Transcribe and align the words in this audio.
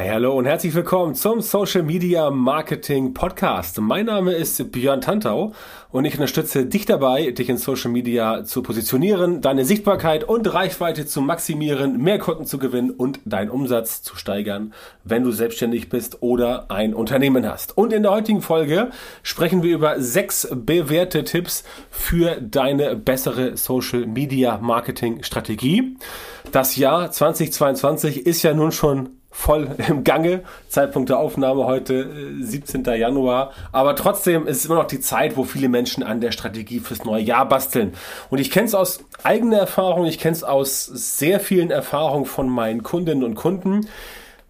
Hey, 0.00 0.08
hallo 0.08 0.32
und 0.32 0.46
herzlich 0.46 0.74
willkommen 0.74 1.14
zum 1.14 1.42
Social 1.42 1.82
Media 1.82 2.30
Marketing 2.30 3.12
Podcast. 3.12 3.78
Mein 3.82 4.06
Name 4.06 4.32
ist 4.32 4.72
Björn 4.72 5.02
Tantau 5.02 5.52
und 5.90 6.06
ich 6.06 6.14
unterstütze 6.14 6.64
dich 6.64 6.86
dabei, 6.86 7.32
dich 7.32 7.50
in 7.50 7.58
Social 7.58 7.90
Media 7.90 8.42
zu 8.44 8.62
positionieren, 8.62 9.42
deine 9.42 9.66
Sichtbarkeit 9.66 10.24
und 10.24 10.54
Reichweite 10.54 11.04
zu 11.04 11.20
maximieren, 11.20 11.98
mehr 11.98 12.18
Kunden 12.18 12.46
zu 12.46 12.56
gewinnen 12.56 12.90
und 12.90 13.20
deinen 13.26 13.50
Umsatz 13.50 14.02
zu 14.02 14.16
steigern, 14.16 14.72
wenn 15.04 15.22
du 15.22 15.32
selbstständig 15.32 15.90
bist 15.90 16.22
oder 16.22 16.70
ein 16.70 16.94
Unternehmen 16.94 17.46
hast. 17.46 17.76
Und 17.76 17.92
in 17.92 18.02
der 18.02 18.12
heutigen 18.12 18.40
Folge 18.40 18.88
sprechen 19.22 19.62
wir 19.62 19.74
über 19.74 20.00
sechs 20.00 20.48
bewährte 20.50 21.24
Tipps 21.24 21.62
für 21.90 22.40
deine 22.40 22.96
bessere 22.96 23.58
Social 23.58 24.06
Media 24.06 24.56
Marketing 24.62 25.22
Strategie. 25.24 25.98
Das 26.52 26.76
Jahr 26.76 27.10
2022 27.10 28.24
ist 28.24 28.42
ja 28.42 28.54
nun 28.54 28.72
schon 28.72 29.19
voll 29.30 29.68
im 29.88 30.04
Gange. 30.04 30.42
Zeitpunkt 30.68 31.08
der 31.08 31.18
Aufnahme 31.18 31.64
heute 31.64 32.10
17. 32.40 32.84
Äh, 32.86 32.98
Januar. 32.98 33.52
Aber 33.72 33.94
trotzdem 33.96 34.46
ist 34.46 34.58
es 34.58 34.64
immer 34.66 34.76
noch 34.76 34.86
die 34.86 35.00
Zeit, 35.00 35.36
wo 35.36 35.44
viele 35.44 35.68
Menschen 35.68 36.02
an 36.02 36.20
der 36.20 36.32
Strategie 36.32 36.80
fürs 36.80 37.04
neue 37.04 37.22
Jahr 37.22 37.48
basteln. 37.48 37.94
Und 38.28 38.38
ich 38.38 38.50
kenne 38.50 38.66
es 38.66 38.74
aus 38.74 39.04
eigener 39.22 39.58
Erfahrung, 39.58 40.06
ich 40.06 40.18
kenne 40.18 40.34
es 40.34 40.44
aus 40.44 40.84
sehr 40.84 41.40
vielen 41.40 41.70
Erfahrungen 41.70 42.26
von 42.26 42.48
meinen 42.48 42.82
Kundinnen 42.82 43.24
und 43.24 43.34
Kunden 43.34 43.86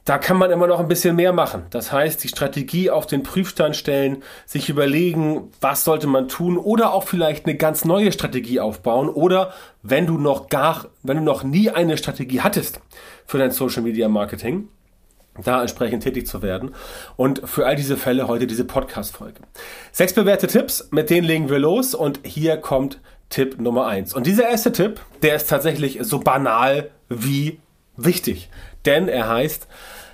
da 0.05 0.19
kann 0.19 0.37
man 0.37 0.51
immer 0.51 0.67
noch 0.67 0.81
ein 0.81 0.89
bisschen 0.89 1.17
mehr 1.17 1.33
machen. 1.33 1.65
Das 1.71 1.93
heißt, 1.93 2.23
die 2.25 2.29
Strategie 2.29 2.91
auf 2.91 3.07
den 3.07 3.23
Prüfstand 3.23 3.77
stellen, 3.77 4.23
sich 4.47 4.69
überlegen, 4.69 5.51
was 5.61 5.85
sollte 5.85 6.07
man 6.07 6.29
tun 6.29 6.57
oder 6.57 6.93
auch 6.93 7.05
vielleicht 7.05 7.47
eine 7.47 7.57
ganz 7.57 7.85
neue 7.85 8.13
Strategie 8.13 8.61
aufbauen 8.61 9.09
oder 9.09 9.53
wenn 9.83 10.07
du 10.07 10.19
noch 10.19 10.49
gar, 10.49 10.87
wenn 11.03 11.19
du 11.19 11.23
noch 11.23 11.43
nie 11.43 11.71
eine 11.71 11.97
Strategie 11.97 12.41
hattest 12.41 12.81
für 13.27 13.39
dein 13.39 13.51
Social 13.51 13.83
Media 13.83 14.09
Marketing, 14.09 14.69
da 15.45 15.61
entsprechend 15.61 16.03
tätig 16.03 16.27
zu 16.27 16.43
werden. 16.43 16.75
Und 17.17 17.43
für 17.49 17.67
all 17.67 17.77
diese 17.77 17.97
Fälle 17.97 18.29
heute 18.29 18.47
diese 18.47 18.65
Podcast-Folge. 18.65 19.41
Sechs 19.93 20.13
bewährte 20.13 20.46
Tipps, 20.46 20.89
mit 20.91 21.11
denen 21.11 21.27
legen 21.27 21.49
wir 21.49 21.59
los 21.59 21.95
und 21.95 22.21
hier 22.24 22.57
kommt 22.57 23.01
Tipp 23.29 23.61
Nummer 23.61 23.87
eins. 23.87 24.13
Und 24.13 24.27
dieser 24.27 24.49
erste 24.49 24.73
Tipp, 24.73 25.01
der 25.23 25.37
ist 25.37 25.49
tatsächlich 25.49 25.99
so 26.02 26.19
banal 26.19 26.91
wie 27.09 27.61
wichtig 28.04 28.51
denn 28.87 29.09
er 29.09 29.29
heißt, 29.29 29.66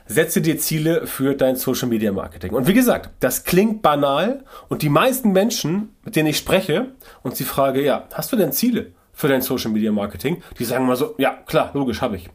setze 0.06 0.40
dir 0.40 0.58
Ziele 0.58 1.06
für 1.06 1.34
dein 1.34 1.56
Social 1.56 1.88
Media 1.88 2.12
Marketing. 2.12 2.52
Und 2.52 2.66
wie 2.66 2.74
gesagt, 2.74 3.10
das 3.20 3.44
klingt 3.44 3.82
banal 3.82 4.44
und 4.68 4.82
die 4.82 4.88
meisten 4.88 5.32
Menschen, 5.32 5.94
mit 6.04 6.16
denen 6.16 6.28
ich 6.28 6.38
spreche 6.38 6.92
und 7.22 7.36
sie 7.36 7.44
frage, 7.44 7.84
ja, 7.84 8.06
hast 8.12 8.32
du 8.32 8.36
denn 8.36 8.52
Ziele 8.52 8.92
für 9.12 9.28
dein 9.28 9.42
Social 9.42 9.70
Media 9.70 9.90
Marketing? 9.90 10.42
Die 10.58 10.64
sagen 10.64 10.86
mal 10.86 10.96
so, 10.96 11.14
ja, 11.18 11.30
klar, 11.46 11.70
logisch, 11.74 12.00
habe 12.02 12.16
ich. 12.16 12.26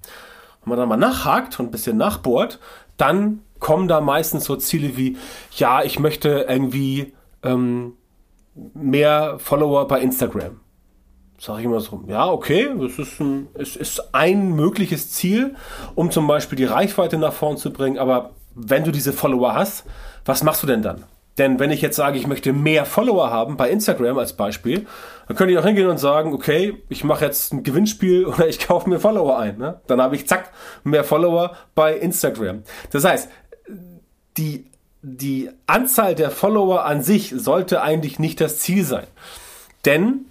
Wenn 0.64 0.70
man 0.70 0.78
dann 0.78 0.90
mal 0.90 0.98
nachhakt 0.98 1.60
und 1.60 1.68
ein 1.68 1.72
bisschen 1.72 1.98
nachbohrt, 1.98 2.60
dann 2.98 3.42
kommen 3.60 3.88
da 3.88 4.02
meistens 4.02 4.46
so 4.46 4.56
Ziele 4.56 4.98
wie, 4.98 5.18
ja, 5.56 5.84
ich 5.84 6.00
möchte 6.00 6.46
irgendwie 6.50 7.14
ähm, 7.44 7.94
mehr 8.74 9.38
Follower 9.40 9.88
bei 9.88 10.02
Instagram 10.02 10.60
sage 11.42 11.62
ich 11.62 11.66
immer 11.66 11.80
so, 11.80 12.04
ja, 12.08 12.30
okay, 12.30 12.70
das 12.80 13.00
ist 13.00 13.20
ein, 13.20 13.48
es 13.56 13.76
ist 13.76 14.14
ein 14.14 14.52
mögliches 14.52 15.12
Ziel, 15.12 15.56
um 15.96 16.12
zum 16.12 16.28
Beispiel 16.28 16.56
die 16.56 16.66
Reichweite 16.66 17.18
nach 17.18 17.34
vorn 17.34 17.58
zu 17.58 17.74
bringen. 17.74 17.98
Aber 17.98 18.32
wenn 18.54 18.84
du 18.84 18.92
diese 18.92 19.12
Follower 19.12 19.56
hast, 19.56 19.86
was 20.24 20.44
machst 20.44 20.62
du 20.62 20.68
denn 20.68 20.84
dann? 20.84 21.04
Denn 21.40 21.60
wenn 21.60 21.72
ich 21.72 21.82
jetzt 21.82 21.96
sage, 21.96 22.20
ich 22.20 22.28
möchte 22.28 22.54
mehr 22.54 22.86
Follower 22.86 23.32
haben, 23.32 23.58
bei 23.58 23.72
Instagram 23.72 24.20
als 24.20 24.34
Beispiel, 24.34 24.86
dann 25.28 25.36
könnte 25.36 25.54
ich 25.54 25.58
auch 25.58 25.66
hingehen 25.66 25.88
und 25.88 25.98
sagen, 25.98 26.34
okay, 26.34 26.84
ich 26.90 27.04
mache 27.04 27.26
jetzt 27.26 27.54
ein 27.54 27.64
Gewinnspiel 27.64 28.26
oder 28.28 28.48
ich 28.48 28.60
kaufe 28.60 28.88
mir 28.88 29.00
Follower 29.00 29.40
ein. 29.40 29.58
Ne? 29.58 29.82
Dann 29.88 30.00
habe 30.00 30.16
ich 30.16 30.28
zack, 30.28 30.52
mehr 30.84 31.04
Follower 31.04 31.56
bei 31.74 31.96
Instagram. 31.96 32.62
Das 32.92 33.04
heißt, 33.04 33.30
die, 34.38 34.68
die 35.02 35.50
Anzahl 35.66 36.14
der 36.14 36.30
Follower 36.30 36.86
an 36.86 37.02
sich 37.02 37.34
sollte 37.36 37.82
eigentlich 37.82 38.20
nicht 38.20 38.40
das 38.40 38.60
Ziel 38.60 38.84
sein. 38.84 39.08
Denn 39.86 40.26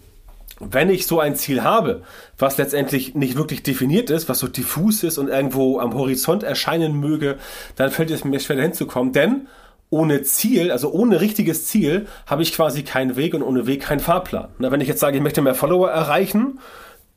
wenn 0.60 0.90
ich 0.90 1.06
so 1.06 1.18
ein 1.18 1.34
Ziel 1.34 1.62
habe, 1.62 2.02
was 2.38 2.58
letztendlich 2.58 3.14
nicht 3.14 3.36
wirklich 3.36 3.62
definiert 3.62 4.10
ist, 4.10 4.28
was 4.28 4.38
so 4.38 4.46
diffus 4.46 5.02
ist 5.02 5.18
und 5.18 5.28
irgendwo 5.28 5.80
am 5.80 5.94
Horizont 5.94 6.42
erscheinen 6.42 7.00
möge, 7.00 7.38
dann 7.76 7.90
fällt 7.90 8.10
es 8.10 8.24
mir 8.24 8.38
schwer 8.40 8.60
hinzukommen, 8.60 9.12
denn 9.12 9.48
ohne 9.88 10.22
Ziel, 10.22 10.70
also 10.70 10.92
ohne 10.92 11.20
richtiges 11.20 11.66
Ziel, 11.66 12.06
habe 12.26 12.42
ich 12.42 12.52
quasi 12.52 12.84
keinen 12.84 13.16
Weg 13.16 13.34
und 13.34 13.42
ohne 13.42 13.66
Weg 13.66 13.82
keinen 13.82 14.00
Fahrplan. 14.00 14.50
Na, 14.58 14.70
wenn 14.70 14.80
ich 14.80 14.86
jetzt 14.86 15.00
sage, 15.00 15.16
ich 15.16 15.22
möchte 15.22 15.42
mehr 15.42 15.56
Follower 15.56 15.90
erreichen, 15.90 16.60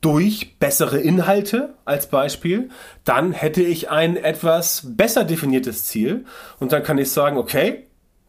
durch 0.00 0.58
bessere 0.58 0.98
Inhalte 0.98 1.74
als 1.86 2.08
Beispiel, 2.08 2.68
dann 3.04 3.32
hätte 3.32 3.62
ich 3.62 3.90
ein 3.90 4.16
etwas 4.16 4.82
besser 4.96 5.24
definiertes 5.24 5.84
Ziel 5.84 6.26
und 6.58 6.72
dann 6.72 6.82
kann 6.82 6.98
ich 6.98 7.10
sagen, 7.10 7.38
okay, 7.38 7.83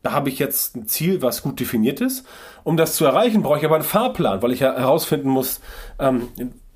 da 0.05 0.11
habe 0.11 0.29
ich 0.29 0.37
jetzt 0.37 0.75
ein 0.75 0.87
Ziel, 0.87 1.21
was 1.23 1.41
gut 1.41 1.59
definiert 1.59 1.99
ist. 1.99 2.25
Um 2.63 2.77
das 2.77 2.95
zu 2.95 3.05
erreichen, 3.05 3.41
brauche 3.41 3.57
ich 3.57 3.65
aber 3.65 3.75
einen 3.75 3.83
Fahrplan, 3.83 4.41
weil 4.43 4.51
ich 4.51 4.59
ja 4.59 4.75
herausfinden 4.75 5.29
muss, 5.29 5.61
ähm, 5.99 6.27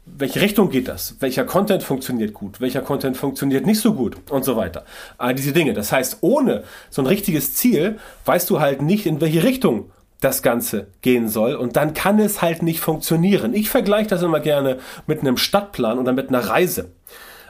welche 0.05 0.41
Richtung 0.41 0.71
geht 0.71 0.87
das? 0.87 1.17
Welcher 1.19 1.45
Content 1.45 1.83
funktioniert 1.83 2.33
gut? 2.33 2.59
Welcher 2.59 2.81
Content 2.81 3.15
funktioniert 3.17 3.67
nicht 3.67 3.79
so 3.79 3.93
gut? 3.93 4.17
Und 4.31 4.43
so 4.43 4.55
weiter. 4.55 4.83
All 5.19 5.35
diese 5.35 5.53
Dinge. 5.53 5.73
Das 5.73 5.91
heißt, 5.91 6.17
ohne 6.21 6.63
so 6.89 7.03
ein 7.03 7.05
richtiges 7.05 7.53
Ziel 7.53 7.99
weißt 8.25 8.49
du 8.49 8.59
halt 8.59 8.81
nicht, 8.81 9.05
in 9.05 9.21
welche 9.21 9.43
Richtung 9.43 9.91
das 10.19 10.41
Ganze 10.41 10.87
gehen 11.01 11.29
soll. 11.29 11.53
Und 11.53 11.75
dann 11.75 11.93
kann 11.93 12.17
es 12.17 12.41
halt 12.41 12.63
nicht 12.63 12.79
funktionieren. 12.79 13.53
Ich 13.53 13.69
vergleiche 13.69 14.09
das 14.09 14.23
immer 14.23 14.39
gerne 14.39 14.79
mit 15.05 15.19
einem 15.19 15.37
Stadtplan 15.37 15.99
oder 15.99 16.11
mit 16.13 16.29
einer 16.29 16.39
Reise. 16.39 16.91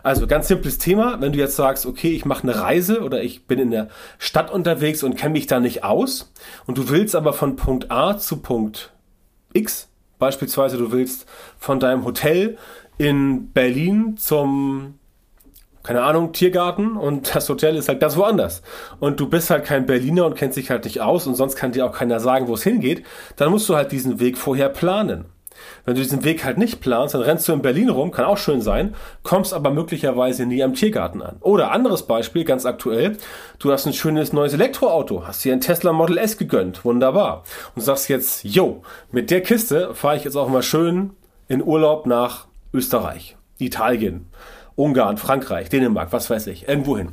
Also 0.04 0.28
ganz 0.28 0.48
simples 0.48 0.78
Thema, 0.78 1.20
wenn 1.22 1.32
du 1.32 1.40
jetzt 1.40 1.56
sagst, 1.56 1.86
okay, 1.86 2.12
ich 2.12 2.26
mache 2.26 2.44
eine 2.44 2.60
Reise 2.60 3.02
oder 3.02 3.22
ich 3.22 3.46
bin 3.46 3.60
in 3.60 3.72
der 3.72 3.90
Stadt 4.18 4.52
unterwegs 4.52 5.04
und 5.04 5.16
kenne 5.16 5.34
mich 5.34 5.48
da 5.48 5.60
nicht 5.60 5.84
aus 5.84 6.32
und 6.66 6.78
du 6.78 6.90
willst 6.90 7.16
aber 7.16 7.34
von 7.34 7.56
Punkt 7.56 7.92
A 7.92 8.18
zu 8.18 8.38
Punkt 8.38 8.92
X, 9.54 9.90
beispielsweise 10.20 10.78
du 10.78 10.92
willst 10.92 11.26
von 11.58 11.80
deinem 11.80 12.06
Hotel 12.06 12.58
in 12.98 13.52
Berlin 13.52 14.18
zum 14.18 14.96
keine 15.82 16.04
Ahnung, 16.04 16.34
Tiergarten 16.34 16.98
und 16.98 17.34
das 17.34 17.48
Hotel 17.50 17.76
ist 17.76 17.88
halt 17.88 18.00
ganz 18.00 18.18
woanders. 18.18 18.62
Und 19.00 19.20
du 19.20 19.30
bist 19.30 19.50
halt 19.50 19.66
kein 19.66 19.86
Berliner 19.86 20.26
und 20.26 20.36
kennst 20.36 20.58
dich 20.58 20.70
halt 20.70 20.84
nicht 20.84 21.02
aus 21.02 21.26
und 21.26 21.36
sonst 21.36 21.56
kann 21.56 21.72
dir 21.72 21.86
auch 21.86 21.94
keiner 21.94 22.20
sagen, 22.20 22.48
wo 22.48 22.54
es 22.54 22.64
hingeht, 22.64 23.06
dann 23.38 23.50
musst 23.50 23.68
du 23.70 23.76
halt 23.76 23.92
diesen 23.92 24.20
Weg 24.20 24.38
vorher 24.38 24.70
planen. 24.70 25.26
Wenn 25.86 25.96
du 25.96 26.02
diesen 26.02 26.24
Weg 26.24 26.44
halt 26.44 26.58
nicht 26.58 26.82
planst, 26.82 27.14
dann 27.16 27.22
rennst 27.22 27.48
du 27.48 27.54
in 27.54 27.62
Berlin 27.62 27.90
rum, 27.90 28.12
kann 28.12 28.26
auch 28.26 28.38
schön 28.38 28.62
sein, 28.62 28.96
kommst 29.24 29.54
aber 29.54 29.72
möglicherweise 29.72 30.46
nie 30.46 30.64
am 30.64 30.74
Tiergarten 30.74 31.22
an. 31.22 31.38
Oder 31.42 31.72
anderes 31.72 32.04
Beispiel, 32.04 32.44
ganz 32.44 32.66
aktuell, 32.66 33.18
du 33.60 33.72
hast 33.72 33.86
ein 33.86 33.94
schönes 33.94 34.34
neues 34.34 34.54
Elektroauto, 34.54 35.26
hast 35.26 35.44
dir 35.44 35.54
ein 35.54 35.62
Tesla 35.62 35.94
Model 35.94 36.18
S 36.18 36.38
gegönnt, 36.38 36.86
wunderbar. 36.86 37.44
Und 37.76 37.82
sagst 37.82 38.10
jetzt, 38.10 38.44
yo, 38.44 38.84
mit 39.12 39.32
der 39.32 39.42
Kiste 39.42 39.94
fahre 39.94 40.18
ich 40.18 40.24
jetzt 40.24 40.36
auch 40.36 40.50
mal 40.50 40.64
schön 40.64 41.12
in 41.48 41.64
Urlaub 41.64 42.06
nach 42.06 42.48
Österreich, 42.74 43.38
Italien 43.58 44.28
Ungarn, 44.80 45.18
Frankreich, 45.18 45.68
Dänemark, 45.68 46.14
was 46.14 46.30
weiß 46.30 46.48
ich, 46.48 46.70
irgendwo 46.70 46.98
hin. 46.98 47.10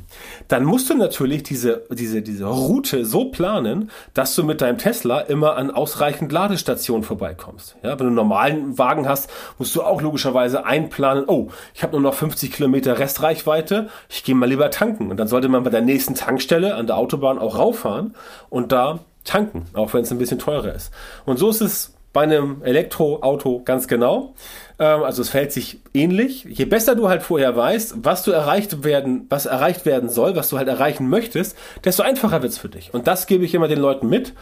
Dann 0.47 0.63
musst 0.63 0.89
du 0.89 0.95
natürlich 0.95 1.43
diese, 1.43 1.83
diese, 1.91 2.21
diese 2.21 2.45
Route 2.45 3.03
so 3.05 3.25
planen, 3.25 3.91
dass 4.13 4.35
du 4.35 4.45
mit 4.45 4.61
deinem 4.61 4.77
Tesla 4.77 5.19
immer 5.19 5.57
an 5.57 5.69
ausreichend 5.69 6.31
Ladestationen 6.31 7.03
vorbeikommst. 7.03 7.75
Ja, 7.83 7.91
wenn 7.91 7.97
du 7.97 8.05
einen 8.05 8.15
normalen 8.15 8.77
Wagen 8.77 9.07
hast, 9.07 9.29
musst 9.57 9.75
du 9.75 9.83
auch 9.83 10.01
logischerweise 10.01 10.65
einplanen, 10.65 11.25
oh, 11.27 11.49
ich 11.73 11.83
habe 11.83 11.91
nur 11.91 12.01
noch 12.01 12.13
50 12.13 12.53
Kilometer 12.53 12.99
Restreichweite, 12.99 13.89
ich 14.07 14.23
gehe 14.23 14.33
mal 14.33 14.47
lieber 14.47 14.71
tanken. 14.71 15.11
Und 15.11 15.17
dann 15.17 15.27
sollte 15.27 15.49
man 15.49 15.63
bei 15.63 15.69
der 15.69 15.81
nächsten 15.81 16.15
Tankstelle 16.15 16.75
an 16.75 16.87
der 16.87 16.95
Autobahn 16.95 17.37
auch 17.37 17.57
rauffahren 17.57 18.15
und 18.49 18.71
da 18.71 18.99
tanken, 19.25 19.65
auch 19.73 19.93
wenn 19.93 20.03
es 20.03 20.11
ein 20.11 20.19
bisschen 20.19 20.39
teurer 20.39 20.73
ist. 20.73 20.91
Und 21.25 21.37
so 21.37 21.49
ist 21.49 21.59
es 21.59 21.96
bei 22.17 22.23
einem 22.23 22.63
Elektroauto 22.63 23.61
ganz 23.63 23.87
genau. 23.87 24.33
Ähm, 24.79 25.03
also 25.03 25.21
es 25.21 25.29
verhält 25.29 25.51
sich 25.51 25.81
ähnlich. 25.93 26.45
Je 26.45 26.65
besser 26.65 26.95
du 26.95 27.09
halt 27.09 27.21
vorher 27.21 27.55
weißt, 27.55 27.97
was 28.01 28.23
du 28.23 28.31
erreicht 28.31 28.83
werden, 28.83 29.27
was 29.29 29.45
erreicht 29.45 29.85
werden 29.85 30.09
soll, 30.09 30.35
was 30.35 30.49
du 30.49 30.57
halt 30.57 30.67
erreichen 30.67 31.09
möchtest, 31.09 31.55
desto 31.83 32.01
einfacher 32.01 32.41
wird 32.41 32.53
es 32.53 32.57
für 32.57 32.69
dich. 32.69 32.91
Und 32.91 33.05
das 33.05 33.27
gebe 33.27 33.45
ich 33.45 33.53
immer 33.53 33.67
den 33.67 33.77
Leuten 33.77 34.09
mit. 34.09 34.33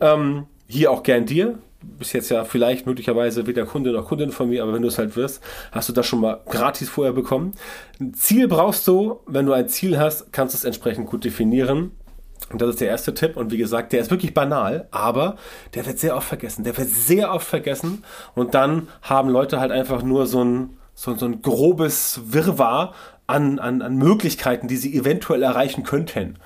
Ähm, 0.00 0.46
hier 0.68 0.92
auch 0.92 1.02
gern 1.02 1.26
dir. 1.26 1.58
Bist 1.98 2.12
jetzt 2.12 2.28
ja 2.28 2.44
vielleicht 2.44 2.86
möglicherweise 2.86 3.48
weder 3.48 3.66
Kunde 3.66 3.90
noch 3.90 4.06
Kundin 4.06 4.30
von 4.30 4.48
mir, 4.48 4.62
aber 4.62 4.72
wenn 4.72 4.82
du 4.82 4.88
es 4.88 4.96
halt 4.96 5.16
wirst, 5.16 5.42
hast 5.72 5.88
du 5.88 5.92
das 5.92 6.06
schon 6.06 6.20
mal 6.20 6.42
gratis 6.48 6.88
vorher 6.88 7.12
bekommen. 7.12 7.54
Ein 7.98 8.14
Ziel 8.14 8.46
brauchst 8.46 8.86
du, 8.86 9.18
wenn 9.26 9.46
du 9.46 9.52
ein 9.52 9.66
Ziel 9.66 9.98
hast, 9.98 10.32
kannst 10.32 10.54
du 10.54 10.58
es 10.58 10.64
entsprechend 10.64 11.08
gut 11.08 11.24
definieren. 11.24 11.90
Und 12.50 12.60
das 12.60 12.70
ist 12.70 12.80
der 12.80 12.88
erste 12.88 13.14
Tipp. 13.14 13.36
Und 13.36 13.50
wie 13.50 13.56
gesagt, 13.56 13.92
der 13.92 14.00
ist 14.00 14.10
wirklich 14.10 14.34
banal, 14.34 14.86
aber 14.90 15.36
der 15.74 15.86
wird 15.86 15.98
sehr 15.98 16.16
oft 16.16 16.28
vergessen. 16.28 16.64
Der 16.64 16.76
wird 16.76 16.88
sehr 16.88 17.32
oft 17.32 17.46
vergessen. 17.46 18.04
Und 18.34 18.54
dann 18.54 18.88
haben 19.02 19.28
Leute 19.28 19.60
halt 19.60 19.72
einfach 19.72 20.02
nur 20.02 20.26
so 20.26 20.44
ein, 20.44 20.76
so, 20.94 21.14
so 21.14 21.26
ein 21.26 21.42
grobes 21.42 22.20
Wirrwarr 22.26 22.94
an, 23.26 23.58
an, 23.58 23.82
an 23.82 23.96
Möglichkeiten, 23.96 24.68
die 24.68 24.76
sie 24.76 24.96
eventuell 24.96 25.42
erreichen 25.42 25.82
könnten. 25.82 26.38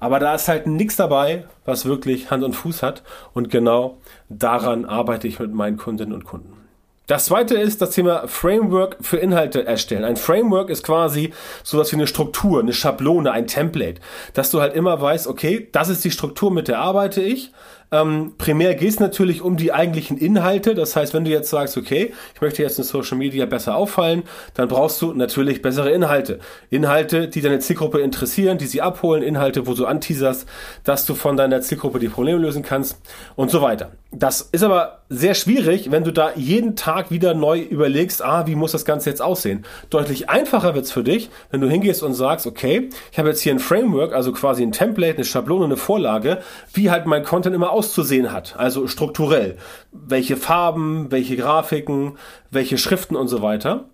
Aber 0.00 0.20
da 0.20 0.34
ist 0.34 0.48
halt 0.48 0.66
nichts 0.66 0.96
dabei, 0.96 1.46
was 1.64 1.86
wirklich 1.86 2.30
Hand 2.30 2.44
und 2.44 2.52
Fuß 2.52 2.82
hat. 2.82 3.02
Und 3.32 3.50
genau 3.50 3.98
daran 4.28 4.84
arbeite 4.84 5.26
ich 5.26 5.38
mit 5.38 5.52
meinen 5.52 5.76
Kundinnen 5.76 6.12
und 6.12 6.24
Kunden. 6.24 6.67
Das 7.08 7.24
zweite 7.24 7.54
ist 7.54 7.80
das 7.80 7.92
Thema 7.92 8.28
Framework 8.28 8.98
für 9.00 9.16
Inhalte 9.16 9.66
erstellen. 9.66 10.04
Ein 10.04 10.18
Framework 10.18 10.68
ist 10.68 10.84
quasi 10.84 11.32
sowas 11.64 11.90
wie 11.90 11.96
eine 11.96 12.06
Struktur, 12.06 12.60
eine 12.60 12.74
Schablone, 12.74 13.32
ein 13.32 13.46
Template, 13.46 13.98
dass 14.34 14.50
du 14.50 14.60
halt 14.60 14.74
immer 14.74 15.00
weißt, 15.00 15.26
okay, 15.26 15.68
das 15.72 15.88
ist 15.88 16.04
die 16.04 16.10
Struktur, 16.10 16.50
mit 16.50 16.68
der 16.68 16.80
arbeite 16.80 17.22
ich. 17.22 17.50
Ähm, 17.90 18.34
primär 18.36 18.74
geht 18.74 18.90
es 18.90 19.00
natürlich 19.00 19.42
um 19.42 19.56
die 19.56 19.72
eigentlichen 19.72 20.18
Inhalte. 20.18 20.74
Das 20.74 20.94
heißt, 20.96 21.14
wenn 21.14 21.24
du 21.24 21.30
jetzt 21.30 21.50
sagst, 21.50 21.76
okay, 21.76 22.12
ich 22.34 22.40
möchte 22.40 22.62
jetzt 22.62 22.78
in 22.78 22.84
Social 22.84 23.16
Media 23.16 23.46
besser 23.46 23.76
auffallen, 23.76 24.24
dann 24.54 24.68
brauchst 24.68 25.00
du 25.00 25.12
natürlich 25.12 25.62
bessere 25.62 25.90
Inhalte. 25.90 26.38
Inhalte, 26.70 27.28
die 27.28 27.40
deine 27.40 27.60
Zielgruppe 27.60 28.00
interessieren, 28.00 28.58
die 28.58 28.66
sie 28.66 28.82
abholen, 28.82 29.22
Inhalte, 29.22 29.66
wo 29.66 29.74
du 29.74 29.86
anteaserst, 29.86 30.46
dass 30.84 31.06
du 31.06 31.14
von 31.14 31.36
deiner 31.36 31.60
Zielgruppe 31.60 31.98
die 31.98 32.08
Probleme 32.08 32.38
lösen 32.38 32.62
kannst 32.62 32.98
und 33.36 33.50
so 33.50 33.62
weiter. 33.62 33.92
Das 34.10 34.40
ist 34.40 34.62
aber 34.62 35.02
sehr 35.10 35.34
schwierig, 35.34 35.90
wenn 35.90 36.04
du 36.04 36.12
da 36.12 36.32
jeden 36.34 36.76
Tag 36.76 37.10
wieder 37.10 37.34
neu 37.34 37.60
überlegst, 37.60 38.24
ah, 38.24 38.46
wie 38.46 38.54
muss 38.54 38.72
das 38.72 38.86
Ganze 38.86 39.10
jetzt 39.10 39.20
aussehen? 39.20 39.64
Deutlich 39.90 40.30
einfacher 40.30 40.74
wird's 40.74 40.92
für 40.92 41.02
dich, 41.02 41.28
wenn 41.50 41.60
du 41.60 41.68
hingehst 41.68 42.02
und 42.02 42.14
sagst, 42.14 42.46
okay, 42.46 42.88
ich 43.12 43.18
habe 43.18 43.28
jetzt 43.28 43.42
hier 43.42 43.52
ein 43.52 43.58
Framework, 43.58 44.14
also 44.14 44.32
quasi 44.32 44.62
ein 44.62 44.72
Template, 44.72 45.16
eine 45.16 45.24
Schablone, 45.24 45.66
eine 45.66 45.76
Vorlage, 45.76 46.38
wie 46.72 46.90
halt 46.90 47.06
mein 47.06 47.22
Content 47.22 47.54
immer 47.54 47.70
auszusehen 47.78 48.32
hat, 48.32 48.56
also 48.58 48.88
strukturell. 48.88 49.56
Welche 49.92 50.36
Farben, 50.36 51.10
welche 51.10 51.36
Grafiken, 51.36 52.18
welche 52.50 52.76
Schriften 52.76 53.14
und 53.16 53.28
so 53.28 53.40
weiter. 53.40 53.84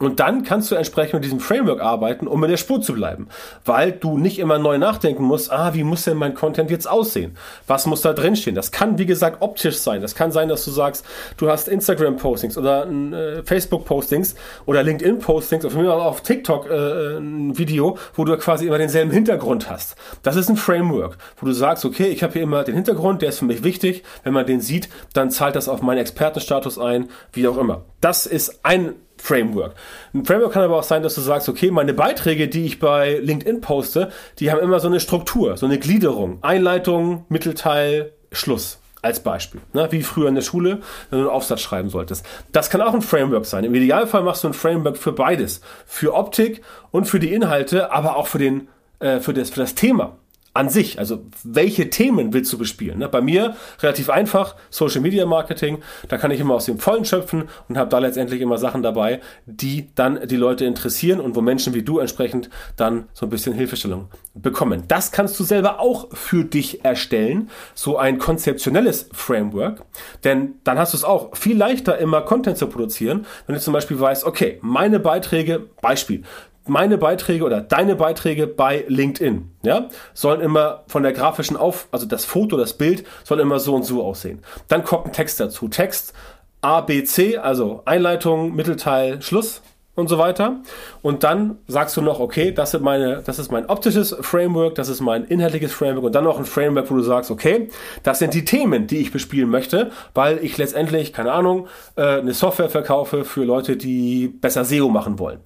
Und 0.00 0.18
dann 0.18 0.44
kannst 0.44 0.70
du 0.70 0.76
entsprechend 0.76 1.14
mit 1.14 1.24
diesem 1.24 1.40
Framework 1.40 1.82
arbeiten, 1.82 2.26
um 2.26 2.42
in 2.42 2.50
der 2.50 2.56
Spur 2.56 2.80
zu 2.80 2.94
bleiben. 2.94 3.28
Weil 3.66 3.92
du 3.92 4.16
nicht 4.16 4.38
immer 4.38 4.58
neu 4.58 4.78
nachdenken 4.78 5.22
musst, 5.22 5.52
ah, 5.52 5.74
wie 5.74 5.84
muss 5.84 6.04
denn 6.04 6.16
mein 6.16 6.32
Content 6.32 6.70
jetzt 6.70 6.88
aussehen? 6.88 7.36
Was 7.66 7.84
muss 7.84 8.00
da 8.00 8.14
drin 8.14 8.34
stehen? 8.34 8.54
Das 8.54 8.72
kann, 8.72 8.98
wie 8.98 9.04
gesagt, 9.04 9.42
optisch 9.42 9.76
sein. 9.76 10.00
Das 10.00 10.14
kann 10.14 10.32
sein, 10.32 10.48
dass 10.48 10.64
du 10.64 10.70
sagst, 10.70 11.04
du 11.36 11.50
hast 11.50 11.68
Instagram-Postings 11.68 12.56
oder 12.56 12.86
äh, 12.88 13.42
Facebook-Postings 13.44 14.36
oder 14.64 14.82
LinkedIn-Postings 14.82 15.66
oder 15.66 15.76
mir 15.76 15.92
auf 15.92 16.22
TikTok 16.22 16.70
äh, 16.70 17.18
ein 17.18 17.58
Video, 17.58 17.98
wo 18.14 18.24
du 18.24 18.34
quasi 18.38 18.66
immer 18.66 18.78
denselben 18.78 19.10
Hintergrund 19.10 19.68
hast. 19.68 19.96
Das 20.22 20.34
ist 20.34 20.48
ein 20.48 20.56
Framework, 20.56 21.18
wo 21.36 21.44
du 21.44 21.52
sagst, 21.52 21.84
okay, 21.84 22.06
ich 22.06 22.22
habe 22.22 22.32
hier 22.32 22.42
immer 22.42 22.64
den 22.64 22.74
Hintergrund, 22.74 23.20
der 23.20 23.28
ist 23.28 23.40
für 23.40 23.44
mich 23.44 23.64
wichtig. 23.64 24.02
Wenn 24.24 24.32
man 24.32 24.46
den 24.46 24.62
sieht, 24.62 24.88
dann 25.12 25.30
zahlt 25.30 25.56
das 25.56 25.68
auf 25.68 25.82
meinen 25.82 25.98
Expertenstatus 25.98 26.78
ein, 26.78 27.10
wie 27.34 27.46
auch 27.46 27.58
immer. 27.58 27.84
Das 28.00 28.24
ist 28.24 28.64
ein 28.64 28.94
Framework. 29.20 29.74
Ein 30.14 30.24
Framework 30.24 30.52
kann 30.52 30.62
aber 30.62 30.78
auch 30.78 30.84
sein, 30.84 31.02
dass 31.02 31.14
du 31.14 31.20
sagst, 31.20 31.48
okay, 31.48 31.70
meine 31.70 31.94
Beiträge, 31.94 32.48
die 32.48 32.64
ich 32.64 32.78
bei 32.78 33.18
LinkedIn 33.18 33.60
poste, 33.60 34.10
die 34.38 34.50
haben 34.50 34.60
immer 34.60 34.80
so 34.80 34.88
eine 34.88 35.00
Struktur, 35.00 35.56
so 35.56 35.66
eine 35.66 35.78
Gliederung. 35.78 36.38
Einleitung, 36.42 37.24
Mittelteil, 37.28 38.12
Schluss. 38.32 38.78
Als 39.02 39.20
Beispiel, 39.20 39.62
ne? 39.72 39.88
wie 39.92 40.02
früher 40.02 40.28
in 40.28 40.34
der 40.34 40.42
Schule, 40.42 40.80
wenn 41.08 41.20
du 41.20 41.24
einen 41.24 41.34
Aufsatz 41.34 41.62
schreiben 41.62 41.88
solltest. 41.88 42.26
Das 42.52 42.68
kann 42.68 42.82
auch 42.82 42.92
ein 42.92 43.00
Framework 43.00 43.46
sein. 43.46 43.64
Im 43.64 43.74
Idealfall 43.74 44.22
machst 44.22 44.44
du 44.44 44.48
ein 44.48 44.52
Framework 44.52 44.98
für 44.98 45.12
beides. 45.12 45.62
Für 45.86 46.12
Optik 46.12 46.60
und 46.90 47.06
für 47.06 47.18
die 47.18 47.32
Inhalte, 47.32 47.92
aber 47.92 48.16
auch 48.16 48.26
für, 48.26 48.36
den, 48.36 48.68
äh, 48.98 49.20
für, 49.20 49.32
das, 49.32 49.48
für 49.48 49.60
das 49.60 49.74
Thema 49.74 50.18
an 50.52 50.68
sich, 50.68 50.98
also 50.98 51.24
welche 51.44 51.90
Themen 51.90 52.32
willst 52.32 52.52
du 52.52 52.58
bespielen? 52.58 52.98
Ne? 52.98 53.08
Bei 53.08 53.20
mir 53.20 53.54
relativ 53.80 54.10
einfach, 54.10 54.56
Social 54.68 55.00
Media 55.00 55.24
Marketing, 55.24 55.78
da 56.08 56.18
kann 56.18 56.32
ich 56.32 56.40
immer 56.40 56.54
aus 56.54 56.64
dem 56.64 56.80
Vollen 56.80 57.04
schöpfen 57.04 57.48
und 57.68 57.78
habe 57.78 57.88
da 57.88 57.98
letztendlich 57.98 58.40
immer 58.40 58.58
Sachen 58.58 58.82
dabei, 58.82 59.20
die 59.46 59.90
dann 59.94 60.26
die 60.26 60.36
Leute 60.36 60.64
interessieren 60.64 61.20
und 61.20 61.36
wo 61.36 61.40
Menschen 61.40 61.72
wie 61.72 61.82
du 61.82 62.00
entsprechend 62.00 62.50
dann 62.76 63.04
so 63.12 63.26
ein 63.26 63.30
bisschen 63.30 63.54
Hilfestellung 63.54 64.08
bekommen. 64.34 64.84
Das 64.88 65.12
kannst 65.12 65.38
du 65.38 65.44
selber 65.44 65.78
auch 65.78 66.08
für 66.12 66.44
dich 66.44 66.84
erstellen, 66.84 67.48
so 67.74 67.96
ein 67.96 68.18
konzeptionelles 68.18 69.08
Framework, 69.12 69.84
denn 70.24 70.56
dann 70.64 70.80
hast 70.80 70.94
du 70.94 70.96
es 70.96 71.04
auch 71.04 71.36
viel 71.36 71.56
leichter 71.56 71.98
immer 71.98 72.22
Content 72.22 72.58
zu 72.58 72.66
produzieren, 72.66 73.24
wenn 73.46 73.54
du 73.54 73.60
zum 73.60 73.72
Beispiel 73.72 74.00
weißt, 74.00 74.24
okay, 74.24 74.58
meine 74.62 74.98
Beiträge, 74.98 75.68
Beispiel, 75.80 76.22
meine 76.66 76.98
Beiträge 76.98 77.44
oder 77.44 77.60
deine 77.60 77.96
Beiträge 77.96 78.46
bei 78.46 78.84
LinkedIn, 78.88 79.50
ja, 79.62 79.88
sollen 80.14 80.40
immer 80.40 80.84
von 80.86 81.02
der 81.02 81.12
grafischen 81.12 81.56
Auf, 81.56 81.88
also 81.90 82.06
das 82.06 82.24
Foto, 82.24 82.56
das 82.56 82.74
Bild 82.74 83.04
soll 83.24 83.40
immer 83.40 83.58
so 83.58 83.74
und 83.74 83.84
so 83.84 84.04
aussehen. 84.04 84.40
Dann 84.68 84.84
kommt 84.84 85.06
ein 85.06 85.12
Text 85.12 85.40
dazu. 85.40 85.68
Text 85.68 86.12
A, 86.60 86.82
B, 86.82 87.04
C, 87.04 87.38
also 87.38 87.82
Einleitung, 87.86 88.54
Mittelteil, 88.54 89.22
Schluss 89.22 89.62
und 89.94 90.08
so 90.08 90.18
weiter. 90.18 90.60
Und 91.02 91.24
dann 91.24 91.58
sagst 91.66 91.96
du 91.96 92.02
noch, 92.02 92.20
okay, 92.20 92.52
das, 92.52 92.72
sind 92.72 92.82
meine, 92.82 93.22
das 93.24 93.38
ist 93.38 93.50
mein 93.50 93.66
optisches 93.66 94.16
Framework, 94.20 94.74
das 94.74 94.88
ist 94.88 95.00
mein 95.00 95.24
inhaltliches 95.24 95.72
Framework 95.72 96.04
und 96.04 96.14
dann 96.14 96.24
noch 96.24 96.38
ein 96.38 96.44
Framework, 96.44 96.90
wo 96.90 96.96
du 96.96 97.02
sagst, 97.02 97.30
okay, 97.30 97.68
das 98.02 98.18
sind 98.18 98.34
die 98.34 98.44
Themen, 98.44 98.86
die 98.86 98.98
ich 98.98 99.12
bespielen 99.12 99.48
möchte, 99.48 99.90
weil 100.14 100.38
ich 100.44 100.58
letztendlich, 100.58 101.12
keine 101.12 101.32
Ahnung, 101.32 101.68
äh, 101.96 102.18
eine 102.18 102.34
Software 102.34 102.68
verkaufe 102.68 103.24
für 103.24 103.44
Leute, 103.44 103.76
die 103.76 104.28
besser 104.28 104.64
SEO 104.64 104.88
machen 104.88 105.18
wollen. 105.18 105.40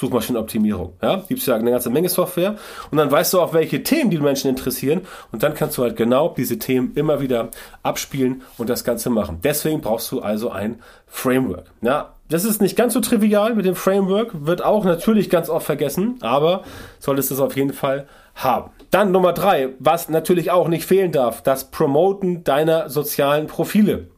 Suchmaschinenoptimierung. 0.00 0.94
Ja, 1.02 1.16
gibt 1.28 1.40
es 1.40 1.46
ja 1.46 1.56
eine 1.56 1.70
ganze 1.70 1.90
Menge 1.90 2.08
Software 2.08 2.56
und 2.90 2.96
dann 2.96 3.10
weißt 3.10 3.34
du 3.34 3.40
auch, 3.40 3.52
welche 3.52 3.82
Themen 3.82 4.10
die 4.10 4.18
Menschen 4.18 4.48
interessieren 4.48 5.02
und 5.30 5.42
dann 5.42 5.54
kannst 5.54 5.76
du 5.76 5.82
halt 5.82 5.96
genau 5.96 6.34
diese 6.36 6.58
Themen 6.58 6.92
immer 6.94 7.20
wieder 7.20 7.50
abspielen 7.82 8.42
und 8.56 8.70
das 8.70 8.82
Ganze 8.82 9.10
machen. 9.10 9.40
Deswegen 9.44 9.82
brauchst 9.82 10.10
du 10.10 10.20
also 10.20 10.50
ein 10.50 10.80
Framework. 11.06 11.66
Ja, 11.82 12.14
das 12.30 12.44
ist 12.44 12.62
nicht 12.62 12.76
ganz 12.76 12.94
so 12.94 13.00
trivial 13.00 13.54
mit 13.54 13.66
dem 13.66 13.74
Framework, 13.74 14.46
wird 14.46 14.64
auch 14.64 14.84
natürlich 14.84 15.28
ganz 15.28 15.50
oft 15.50 15.66
vergessen, 15.66 16.16
aber 16.22 16.62
solltest 16.98 17.30
es 17.30 17.40
auf 17.40 17.54
jeden 17.56 17.74
Fall 17.74 18.06
haben. 18.34 18.70
Dann 18.90 19.12
Nummer 19.12 19.34
drei, 19.34 19.70
was 19.78 20.08
natürlich 20.08 20.50
auch 20.50 20.68
nicht 20.68 20.86
fehlen 20.86 21.12
darf, 21.12 21.42
das 21.42 21.70
Promoten 21.70 22.42
deiner 22.42 22.88
sozialen 22.88 23.48
Profile. 23.48 24.08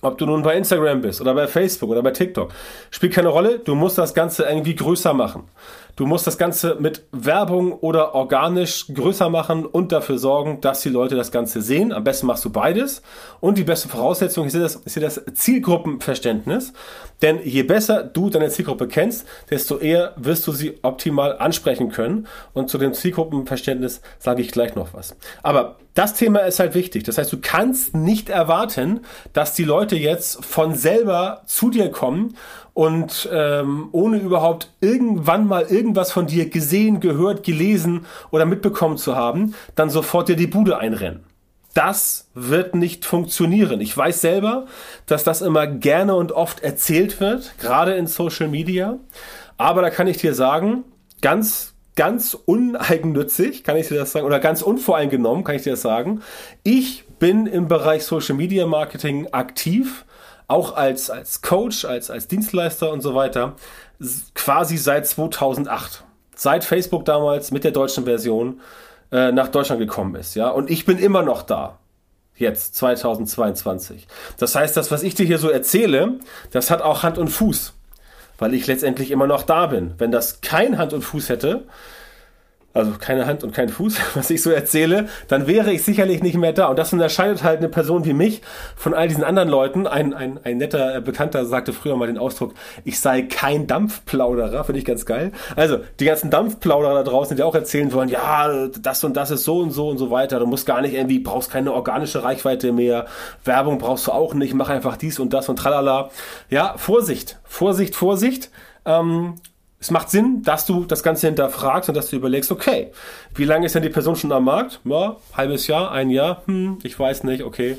Ob 0.00 0.18
du 0.18 0.26
nun 0.26 0.42
bei 0.42 0.56
Instagram 0.56 1.00
bist 1.00 1.20
oder 1.20 1.34
bei 1.34 1.46
Facebook 1.46 1.90
oder 1.90 2.02
bei 2.02 2.10
TikTok, 2.10 2.52
spielt 2.90 3.12
keine 3.12 3.28
Rolle. 3.28 3.58
Du 3.58 3.74
musst 3.74 3.98
das 3.98 4.14
Ganze 4.14 4.44
irgendwie 4.44 4.74
größer 4.74 5.14
machen. 5.14 5.44
Du 5.94 6.06
musst 6.06 6.26
das 6.26 6.38
Ganze 6.38 6.76
mit 6.80 7.04
Werbung 7.12 7.72
oder 7.74 8.14
organisch 8.14 8.86
größer 8.92 9.28
machen 9.28 9.66
und 9.66 9.92
dafür 9.92 10.16
sorgen, 10.16 10.60
dass 10.62 10.80
die 10.80 10.88
Leute 10.88 11.16
das 11.16 11.30
Ganze 11.30 11.60
sehen. 11.60 11.92
Am 11.92 12.02
besten 12.02 12.26
machst 12.26 12.44
du 12.46 12.50
beides. 12.50 13.02
Und 13.40 13.58
die 13.58 13.64
beste 13.64 13.88
Voraussetzung 13.88 14.46
ist 14.46 14.52
hier 14.52 14.62
das, 14.62 14.76
ist 14.76 14.94
hier 14.94 15.02
das 15.02 15.22
Zielgruppenverständnis. 15.34 16.72
Denn 17.20 17.40
je 17.44 17.62
besser 17.62 18.04
du 18.04 18.30
deine 18.30 18.48
Zielgruppe 18.48 18.88
kennst, 18.88 19.26
desto 19.50 19.78
eher 19.78 20.14
wirst 20.16 20.46
du 20.46 20.52
sie 20.52 20.78
optimal 20.82 21.36
ansprechen 21.38 21.90
können. 21.90 22.26
Und 22.54 22.70
zu 22.70 22.78
dem 22.78 22.94
Zielgruppenverständnis 22.94 24.00
sage 24.18 24.40
ich 24.40 24.50
gleich 24.50 24.74
noch 24.74 24.94
was. 24.94 25.14
Aber 25.42 25.76
das 25.94 26.14
Thema 26.14 26.40
ist 26.40 26.58
halt 26.58 26.74
wichtig. 26.74 27.04
Das 27.04 27.18
heißt, 27.18 27.30
du 27.30 27.38
kannst 27.42 27.94
nicht 27.94 28.30
erwarten, 28.30 29.00
dass 29.34 29.52
die 29.52 29.64
Leute 29.64 29.96
jetzt 29.96 30.42
von 30.42 30.74
selber 30.74 31.42
zu 31.44 31.68
dir 31.68 31.90
kommen 31.90 32.34
und 32.74 33.28
ähm, 33.32 33.88
ohne 33.92 34.18
überhaupt 34.18 34.70
irgendwann 34.80 35.46
mal 35.46 35.64
irgendwas 35.64 36.12
von 36.12 36.26
dir 36.26 36.48
gesehen, 36.48 37.00
gehört, 37.00 37.44
gelesen 37.44 38.06
oder 38.30 38.46
mitbekommen 38.46 38.96
zu 38.96 39.14
haben, 39.14 39.54
dann 39.74 39.90
sofort 39.90 40.28
dir 40.28 40.36
die 40.36 40.46
Bude 40.46 40.78
einrennen. 40.78 41.24
Das 41.74 42.28
wird 42.34 42.74
nicht 42.74 43.04
funktionieren. 43.04 43.80
Ich 43.80 43.96
weiß 43.96 44.20
selber, 44.20 44.66
dass 45.06 45.24
das 45.24 45.40
immer 45.40 45.66
gerne 45.66 46.14
und 46.14 46.32
oft 46.32 46.60
erzählt 46.60 47.18
wird, 47.20 47.54
gerade 47.58 47.94
in 47.94 48.06
Social 48.06 48.48
Media. 48.48 48.98
Aber 49.56 49.80
da 49.80 49.90
kann 49.90 50.06
ich 50.06 50.18
dir 50.18 50.34
sagen, 50.34 50.84
ganz, 51.22 51.74
ganz 51.96 52.34
uneigennützig, 52.34 53.64
kann 53.64 53.76
ich 53.76 53.88
dir 53.88 53.98
das 53.98 54.12
sagen, 54.12 54.26
oder 54.26 54.38
ganz 54.38 54.60
unvoreingenommen, 54.60 55.44
kann 55.44 55.56
ich 55.56 55.62
dir 55.62 55.72
das 55.72 55.82
sagen. 55.82 56.22
Ich 56.62 57.04
bin 57.18 57.46
im 57.46 57.68
Bereich 57.68 58.04
Social 58.04 58.34
Media 58.34 58.66
Marketing 58.66 59.28
aktiv 59.32 60.04
auch 60.52 60.76
als, 60.76 61.08
als 61.08 61.40
Coach, 61.40 61.84
als, 61.84 62.10
als 62.10 62.28
Dienstleister 62.28 62.92
und 62.92 63.00
so 63.00 63.14
weiter, 63.14 63.54
quasi 64.34 64.76
seit 64.76 65.06
2008. 65.06 66.04
Seit 66.34 66.64
Facebook 66.64 67.04
damals 67.04 67.50
mit 67.50 67.64
der 67.64 67.70
deutschen 67.70 68.04
Version 68.04 68.60
äh, 69.10 69.32
nach 69.32 69.48
Deutschland 69.48 69.80
gekommen 69.80 70.14
ist, 70.14 70.34
ja. 70.34 70.48
Und 70.50 70.70
ich 70.70 70.84
bin 70.84 70.98
immer 70.98 71.22
noch 71.22 71.42
da. 71.42 71.78
Jetzt, 72.36 72.74
2022. 72.76 74.06
Das 74.38 74.54
heißt, 74.54 74.76
das, 74.76 74.90
was 74.90 75.02
ich 75.02 75.14
dir 75.14 75.26
hier 75.26 75.38
so 75.38 75.48
erzähle, 75.48 76.18
das 76.50 76.70
hat 76.70 76.82
auch 76.82 77.02
Hand 77.02 77.18
und 77.18 77.28
Fuß. 77.28 77.74
Weil 78.38 78.54
ich 78.54 78.66
letztendlich 78.66 79.10
immer 79.10 79.26
noch 79.26 79.44
da 79.44 79.66
bin. 79.66 79.94
Wenn 79.98 80.10
das 80.10 80.40
kein 80.40 80.78
Hand 80.78 80.92
und 80.92 81.02
Fuß 81.02 81.28
hätte, 81.28 81.64
also 82.74 82.92
keine 82.98 83.26
Hand 83.26 83.44
und 83.44 83.52
kein 83.52 83.68
Fuß, 83.68 83.98
was 84.14 84.30
ich 84.30 84.42
so 84.42 84.50
erzähle, 84.50 85.08
dann 85.28 85.46
wäre 85.46 85.72
ich 85.72 85.84
sicherlich 85.84 86.22
nicht 86.22 86.36
mehr 86.36 86.52
da. 86.52 86.66
Und 86.66 86.78
das 86.78 86.92
unterscheidet 86.92 87.42
halt 87.42 87.58
eine 87.58 87.68
Person 87.68 88.04
wie 88.04 88.12
mich 88.12 88.42
von 88.76 88.94
all 88.94 89.08
diesen 89.08 89.24
anderen 89.24 89.48
Leuten. 89.48 89.86
Ein, 89.86 90.14
ein, 90.14 90.40
ein 90.44 90.56
netter 90.56 91.00
Bekannter 91.00 91.44
sagte 91.44 91.72
früher 91.72 91.96
mal 91.96 92.06
den 92.06 92.18
Ausdruck, 92.18 92.54
ich 92.84 93.00
sei 93.00 93.22
kein 93.22 93.66
Dampfplauderer, 93.66 94.64
finde 94.64 94.78
ich 94.78 94.84
ganz 94.84 95.06
geil. 95.06 95.32
Also 95.56 95.78
die 96.00 96.04
ganzen 96.04 96.30
Dampfplauderer 96.30 96.94
da 96.94 97.02
draußen, 97.02 97.36
die 97.36 97.42
auch 97.42 97.54
erzählen 97.54 97.92
wollen, 97.92 98.08
ja, 98.08 98.68
das 98.68 99.04
und 99.04 99.16
das 99.16 99.30
ist 99.30 99.44
so 99.44 99.58
und 99.58 99.70
so 99.70 99.88
und 99.88 99.98
so 99.98 100.10
weiter. 100.10 100.38
Du 100.38 100.46
musst 100.46 100.66
gar 100.66 100.80
nicht 100.80 100.94
irgendwie, 100.94 101.18
brauchst 101.18 101.50
keine 101.50 101.72
organische 101.72 102.24
Reichweite 102.24 102.72
mehr, 102.72 103.06
Werbung 103.44 103.78
brauchst 103.78 104.06
du 104.06 104.12
auch 104.12 104.34
nicht, 104.34 104.54
mach 104.54 104.68
einfach 104.68 104.96
dies 104.96 105.18
und 105.18 105.32
das 105.32 105.48
und 105.48 105.56
tralala. 105.56 106.10
Ja, 106.48 106.74
Vorsicht, 106.76 107.38
Vorsicht, 107.44 107.94
Vorsicht. 107.94 108.50
Ähm, 108.84 109.34
es 109.82 109.90
macht 109.90 110.10
Sinn, 110.10 110.42
dass 110.44 110.64
du 110.64 110.84
das 110.84 111.02
Ganze 111.02 111.26
hinterfragst 111.26 111.88
und 111.88 111.96
dass 111.96 112.08
du 112.08 112.14
überlegst, 112.14 112.52
okay, 112.52 112.92
wie 113.34 113.44
lange 113.44 113.66
ist 113.66 113.74
denn 113.74 113.82
die 113.82 113.88
Person 113.88 114.14
schon 114.14 114.30
am 114.30 114.44
Markt? 114.44 114.80
Ja, 114.84 115.16
halbes 115.36 115.66
Jahr, 115.66 115.90
ein 115.90 116.08
Jahr, 116.08 116.42
hm, 116.46 116.78
ich 116.84 116.96
weiß 116.96 117.24
nicht, 117.24 117.42
okay, 117.42 117.76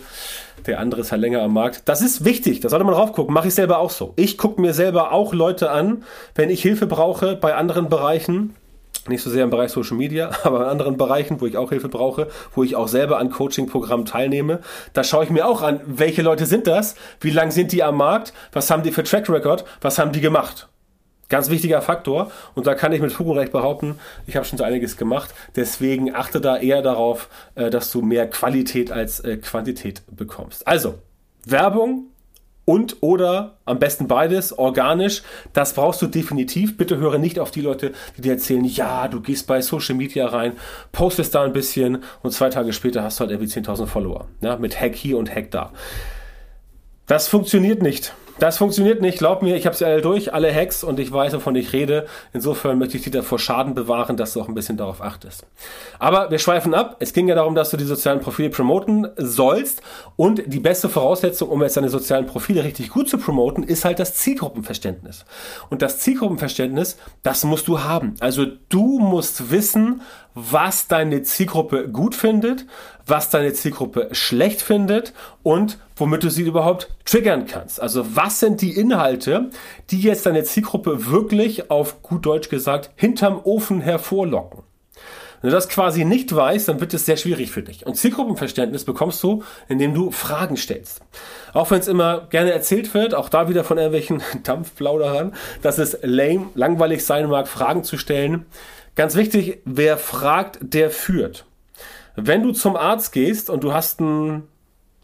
der 0.67 0.81
andere 0.81 0.99
ist 0.99 1.13
halt 1.13 1.21
länger 1.21 1.41
am 1.41 1.53
Markt. 1.53 1.83
Das 1.85 2.01
ist 2.01 2.25
wichtig, 2.25 2.59
da 2.59 2.67
sollte 2.67 2.83
man 2.83 2.93
drauf 2.93 3.13
gucken, 3.13 3.33
mache 3.33 3.47
ich 3.47 3.55
selber 3.55 3.79
auch 3.79 3.89
so. 3.89 4.11
Ich 4.17 4.37
gucke 4.37 4.59
mir 4.59 4.73
selber 4.73 5.13
auch 5.13 5.33
Leute 5.33 5.71
an, 5.71 6.03
wenn 6.35 6.49
ich 6.49 6.61
Hilfe 6.61 6.87
brauche 6.87 7.37
bei 7.37 7.55
anderen 7.55 7.87
Bereichen, 7.87 8.53
nicht 9.07 9.23
so 9.23 9.29
sehr 9.29 9.45
im 9.45 9.49
Bereich 9.49 9.71
Social 9.71 9.95
Media, 9.95 10.31
aber 10.43 10.63
in 10.63 10.67
anderen 10.67 10.97
Bereichen, 10.97 11.39
wo 11.39 11.45
ich 11.45 11.55
auch 11.55 11.69
Hilfe 11.69 11.87
brauche, 11.87 12.27
wo 12.53 12.63
ich 12.63 12.75
auch 12.75 12.89
selber 12.89 13.17
an 13.17 13.29
Coaching-Programmen 13.29 14.03
teilnehme, 14.03 14.59
da 14.91 15.05
schaue 15.05 15.23
ich 15.23 15.29
mir 15.29 15.47
auch 15.47 15.61
an, 15.61 15.79
welche 15.85 16.21
Leute 16.21 16.47
sind 16.47 16.67
das, 16.67 16.95
wie 17.21 17.31
lang 17.31 17.51
sind 17.51 17.71
die 17.71 17.81
am 17.81 17.95
Markt, 17.95 18.33
was 18.51 18.69
haben 18.69 18.83
die 18.83 18.91
für 18.91 19.03
Track 19.03 19.29
Record, 19.29 19.63
was 19.79 19.99
haben 19.99 20.11
die 20.11 20.19
gemacht. 20.19 20.67
Ganz 21.33 21.49
wichtiger 21.49 21.81
Faktor 21.81 22.31
und 22.53 22.67
da 22.67 22.75
kann 22.75 22.93
ich 22.93 23.01
mit 23.01 23.11
Fug 23.11 23.25
und 23.25 23.39
Recht 23.39 23.51
behaupten, 23.51 23.95
ich 24.27 24.35
habe 24.35 24.45
schon 24.45 24.59
so 24.59 24.63
einiges 24.63 24.97
gemacht. 24.97 25.33
Deswegen 25.55 26.13
achte 26.13 26.39
da 26.39 26.57
eher 26.57 26.83
darauf, 26.83 27.27
äh, 27.55 27.71
dass 27.71 27.91
du 27.91 28.03
mehr 28.03 28.29
Qualität 28.29 28.91
als 28.91 29.19
äh, 29.21 29.37
Quantität 29.37 30.03
bekommst. 30.11 30.67
Also, 30.67 30.99
Werbung 31.43 32.11
und 32.65 32.97
oder 33.01 33.57
am 33.65 33.79
besten 33.79 34.07
beides, 34.07 34.55
organisch, 34.55 35.23
das 35.53 35.73
brauchst 35.73 36.03
du 36.03 36.05
definitiv. 36.05 36.77
Bitte 36.77 36.97
höre 36.97 37.17
nicht 37.17 37.39
auf 37.39 37.49
die 37.49 37.61
Leute, 37.61 37.93
die 38.15 38.21
dir 38.21 38.33
erzählen, 38.33 38.63
ja, 38.63 39.07
du 39.07 39.19
gehst 39.19 39.47
bei 39.47 39.59
Social 39.63 39.95
Media 39.95 40.27
rein, 40.27 40.53
postest 40.91 41.33
da 41.33 41.41
ein 41.41 41.53
bisschen 41.53 42.03
und 42.21 42.29
zwei 42.29 42.51
Tage 42.51 42.73
später 42.73 43.01
hast 43.01 43.19
du 43.19 43.21
halt 43.21 43.31
irgendwie 43.31 43.51
10.000 43.51 43.87
Follower. 43.87 44.27
Ja, 44.41 44.57
mit 44.57 44.79
Hack 44.79 44.93
hier 44.93 45.17
und 45.17 45.33
Hack 45.33 45.49
da. 45.49 45.71
Das 47.07 47.27
funktioniert 47.27 47.81
nicht. 47.81 48.13
Das 48.43 48.57
funktioniert 48.57 48.99
nicht, 48.99 49.19
glaub 49.19 49.41
mir, 49.41 49.55
ich 49.55 49.65
habe 49.65 49.73
sie 49.73 49.85
alle 49.85 50.01
durch, 50.01 50.33
alle 50.33 50.53
Hacks 50.53 50.83
und 50.83 50.99
ich 50.99 51.09
weiß, 51.09 51.31
wovon 51.31 51.55
ich 51.55 51.71
rede. 51.71 52.07
Insofern 52.33 52.77
möchte 52.77 52.97
ich 52.97 53.03
dich 53.03 53.13
davor 53.13 53.39
Schaden 53.39 53.73
bewahren, 53.73 54.17
dass 54.17 54.33
du 54.33 54.41
auch 54.41 54.49
ein 54.49 54.53
bisschen 54.53 54.75
darauf 54.75 55.01
achtest. 55.01 55.47
Aber 55.97 56.29
wir 56.29 56.39
schweifen 56.39 56.73
ab. 56.73 56.97
Es 56.99 57.13
ging 57.13 57.29
ja 57.29 57.35
darum, 57.35 57.55
dass 57.55 57.69
du 57.69 57.77
die 57.77 57.85
sozialen 57.85 58.19
Profile 58.19 58.49
promoten 58.49 59.07
sollst 59.15 59.81
und 60.17 60.43
die 60.45 60.59
beste 60.59 60.89
Voraussetzung, 60.89 61.47
um 61.47 61.61
jetzt 61.61 61.77
deine 61.77 61.87
sozialen 61.87 62.25
Profile 62.25 62.65
richtig 62.65 62.89
gut 62.89 63.07
zu 63.07 63.17
promoten, 63.17 63.63
ist 63.63 63.85
halt 63.85 63.99
das 63.99 64.15
Zielgruppenverständnis. 64.15 65.23
Und 65.69 65.81
das 65.81 65.99
Zielgruppenverständnis, 65.99 66.97
das 67.21 67.45
musst 67.45 67.69
du 67.69 67.79
haben. 67.79 68.15
Also 68.19 68.45
du 68.67 68.99
musst 68.99 69.51
wissen, 69.51 70.01
was 70.35 70.87
deine 70.87 71.23
Zielgruppe 71.23 71.89
gut 71.89 72.15
findet, 72.15 72.65
was 73.05 73.29
deine 73.29 73.53
Zielgruppe 73.53 74.09
schlecht 74.11 74.61
findet 74.61 75.13
und 75.43 75.77
womit 75.95 76.23
du 76.23 76.29
sie 76.29 76.43
überhaupt 76.43 76.89
triggern 77.05 77.45
kannst. 77.45 77.81
Also 77.81 78.15
was 78.15 78.39
sind 78.39 78.61
die 78.61 78.77
Inhalte, 78.77 79.49
die 79.89 80.01
jetzt 80.01 80.25
deine 80.25 80.43
Zielgruppe 80.43 81.07
wirklich 81.07 81.69
auf 81.69 82.01
gut 82.01 82.25
Deutsch 82.25 82.49
gesagt 82.49 82.91
hinterm 82.95 83.39
Ofen 83.43 83.81
hervorlocken. 83.81 84.63
Wenn 85.43 85.49
du 85.49 85.57
das 85.57 85.67
quasi 85.67 86.05
nicht 86.05 86.33
weißt, 86.33 86.69
dann 86.69 86.79
wird 86.79 86.93
es 86.93 87.05
sehr 87.05 87.17
schwierig 87.17 87.51
für 87.51 87.61
dich. 87.61 87.85
Und 87.85 87.95
Zielgruppenverständnis 87.97 88.85
bekommst 88.85 89.21
du, 89.23 89.43
indem 89.67 89.93
du 89.93 90.09
Fragen 90.09 90.55
stellst. 90.55 91.01
Auch 91.51 91.69
wenn 91.69 91.81
es 91.81 91.89
immer 91.89 92.27
gerne 92.29 92.53
erzählt 92.53 92.93
wird, 92.93 93.13
auch 93.13 93.27
da 93.27 93.49
wieder 93.49 93.65
von 93.65 93.77
irgendwelchen 93.77 94.23
Dampfplauderern, 94.43 95.33
dass 95.61 95.79
es 95.79 95.97
lame, 96.01 96.45
langweilig 96.55 97.03
sein 97.05 97.27
mag, 97.27 97.49
Fragen 97.49 97.83
zu 97.83 97.97
stellen. 97.97 98.45
Ganz 98.95 99.15
wichtig, 99.15 99.61
wer 99.65 99.97
fragt, 99.97 100.59
der 100.61 100.91
führt. 100.91 101.45
Wenn 102.15 102.43
du 102.43 102.51
zum 102.51 102.75
Arzt 102.75 103.11
gehst 103.11 103.49
und 103.49 103.63
du 103.63 103.73
hast 103.73 103.99
ein 103.99 104.43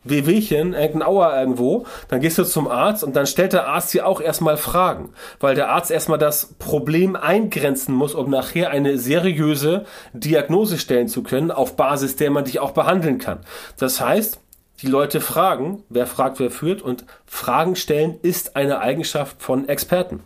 Wehwehchen, 0.04 0.74
irgendein 0.74 1.04
Auer 1.04 1.38
irgendwo, 1.38 1.86
dann 2.08 2.22
gehst 2.22 2.38
du 2.38 2.44
zum 2.44 2.68
Arzt 2.68 3.04
und 3.04 3.16
dann 3.16 3.26
stellt 3.26 3.54
der 3.54 3.68
Arzt 3.68 3.94
dir 3.94 4.08
auch 4.08 4.22
erstmal 4.22 4.58
Fragen, 4.58 5.10
weil 5.40 5.56
der 5.56 5.70
Arzt 5.70 5.92
erstmal 5.92 6.20
das 6.20 6.54
Problem 6.60 7.16
eingrenzen 7.16 7.94
muss, 7.94 8.16
um 8.16 8.30
nachher 8.30 8.70
eine 8.70 8.98
seriöse 8.98 9.86
Diagnose 10.14 10.78
stellen 10.78 11.08
zu 11.08 11.24
können, 11.24 11.52
auf 11.52 11.76
Basis 11.76 12.16
der 12.16 12.32
man 12.32 12.46
dich 12.46 12.60
auch 12.60 12.72
behandeln 12.72 13.18
kann. 13.18 13.40
Das 13.78 14.00
heißt, 14.00 14.40
die 14.82 14.88
Leute 14.88 15.20
fragen, 15.20 15.84
wer 15.90 16.08
fragt, 16.08 16.40
wer 16.40 16.52
führt 16.52 16.82
und 16.82 17.06
Fragen 17.26 17.76
stellen 17.76 18.20
ist 18.22 18.56
eine 18.56 18.80
Eigenschaft 18.80 19.42
von 19.42 19.68
Experten. 19.68 20.24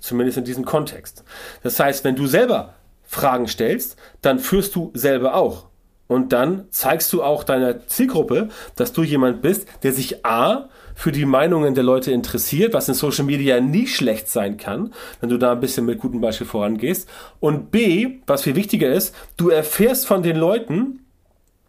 Zumindest 0.00 0.38
in 0.38 0.44
diesem 0.44 0.64
Kontext. 0.64 1.22
Das 1.62 1.78
heißt, 1.78 2.02
wenn 2.02 2.16
du 2.16 2.26
selber 2.26 2.74
Fragen 3.12 3.46
stellst, 3.46 3.96
dann 4.22 4.38
führst 4.38 4.74
du 4.74 4.90
selber 4.94 5.34
auch. 5.34 5.66
Und 6.08 6.32
dann 6.32 6.64
zeigst 6.70 7.12
du 7.12 7.22
auch 7.22 7.44
deiner 7.44 7.86
Zielgruppe, 7.86 8.48
dass 8.74 8.94
du 8.94 9.02
jemand 9.02 9.42
bist, 9.42 9.66
der 9.82 9.92
sich 9.92 10.24
A 10.24 10.70
für 10.94 11.12
die 11.12 11.26
Meinungen 11.26 11.74
der 11.74 11.84
Leute 11.84 12.10
interessiert, 12.10 12.72
was 12.72 12.88
in 12.88 12.94
Social 12.94 13.26
Media 13.26 13.60
nie 13.60 13.86
schlecht 13.86 14.28
sein 14.28 14.56
kann, 14.56 14.94
wenn 15.20 15.28
du 15.28 15.36
da 15.36 15.52
ein 15.52 15.60
bisschen 15.60 15.84
mit 15.84 16.00
gutem 16.00 16.22
Beispiel 16.22 16.46
vorangehst. 16.46 17.06
Und 17.38 17.70
B, 17.70 18.20
was 18.26 18.42
viel 18.42 18.56
wichtiger 18.56 18.90
ist, 18.90 19.14
du 19.36 19.50
erfährst 19.50 20.06
von 20.06 20.22
den 20.22 20.36
Leuten, 20.36 21.04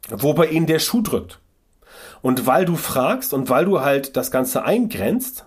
wo 0.10 0.34
bei 0.34 0.48
ihnen 0.48 0.66
der 0.66 0.80
Schuh 0.80 1.02
drückt. 1.02 1.40
Und 2.22 2.48
weil 2.48 2.64
du 2.64 2.78
fragst 2.78 3.34
und 3.34 3.50
weil 3.50 3.66
du 3.66 3.82
halt 3.82 4.16
das 4.16 4.32
Ganze 4.32 4.64
eingrenzt, 4.64 5.46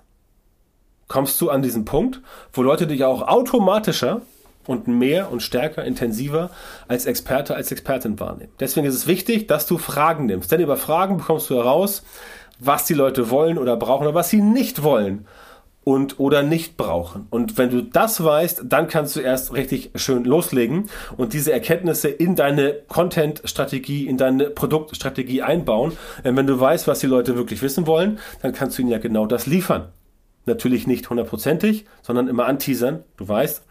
kommst 1.09 1.41
du 1.41 1.49
an 1.49 1.63
diesen 1.63 1.87
Punkt, 1.87 2.21
wo 2.53 2.63
Leute 2.63 2.87
dich 2.87 3.05
auch 3.05 3.23
automatischer 3.23 4.21
und 4.67 4.89
mehr 4.89 5.31
und 5.31 5.43
stärker, 5.43 5.85
intensiver 5.85 6.51
als 6.89 7.07
Experte, 7.07 7.55
als 7.55 7.73
Expertin 7.73 8.19
wahrnehmen. 8.21 8.53
Deswegen 8.61 8.87
ist 8.87 8.95
es 8.95 9.07
wichtig, 9.07 9.47
dass 9.49 9.67
du 9.67 9.79
Fragen 9.79 10.27
nimmst. 10.27 10.51
Denn 10.53 10.61
über 10.61 10.77
Fragen 10.77 11.19
bekommst 11.19 11.51
du 11.51 11.57
heraus, 11.57 12.03
was 12.59 12.85
die 12.85 12.95
Leute 12.95 13.31
wollen 13.31 13.59
oder 13.59 13.77
brauchen 13.77 14.07
oder 14.07 14.15
was 14.15 14.31
sie 14.31 14.41
nicht 14.41 14.83
wollen 14.83 15.27
und 15.87 16.19
oder 16.19 16.43
nicht 16.43 16.77
brauchen. 16.77 17.29
Und 17.31 17.59
wenn 17.59 17.71
du 17.71 17.81
das 17.81 18.23
weißt, 18.23 18.65
dann 18.65 18.89
kannst 18.89 19.15
du 19.15 19.21
erst 19.21 19.53
richtig 19.53 19.93
schön 19.95 20.25
loslegen 20.25 20.91
und 21.17 21.33
diese 21.33 21.53
Erkenntnisse 21.53 22.09
in 22.09 22.35
deine 22.35 22.75
Content-Strategie, 22.89 24.09
in 24.09 24.17
deine 24.17 24.51
Produktstrategie 24.51 25.43
einbauen. 25.43 25.93
Denn 26.25 26.37
wenn 26.37 26.49
du 26.49 26.59
weißt, 26.59 26.89
was 26.89 26.99
die 26.99 27.07
Leute 27.07 27.37
wirklich 27.37 27.63
wissen 27.63 27.87
wollen, 27.87 28.19
dann 28.43 28.53
kannst 28.53 28.77
du 28.77 28.83
ihnen 28.83 28.91
ja 28.91 28.99
genau 28.99 29.27
das 29.27 29.47
liefern. 29.47 29.93
Natürlich 30.45 30.89
nicht 30.89 31.09
hundertprozentig, 31.09 31.87
sondern 32.03 32.27
immer 32.27 32.47
anteasern. 32.47 33.05
Du 33.17 33.29
weißt, 33.29 33.63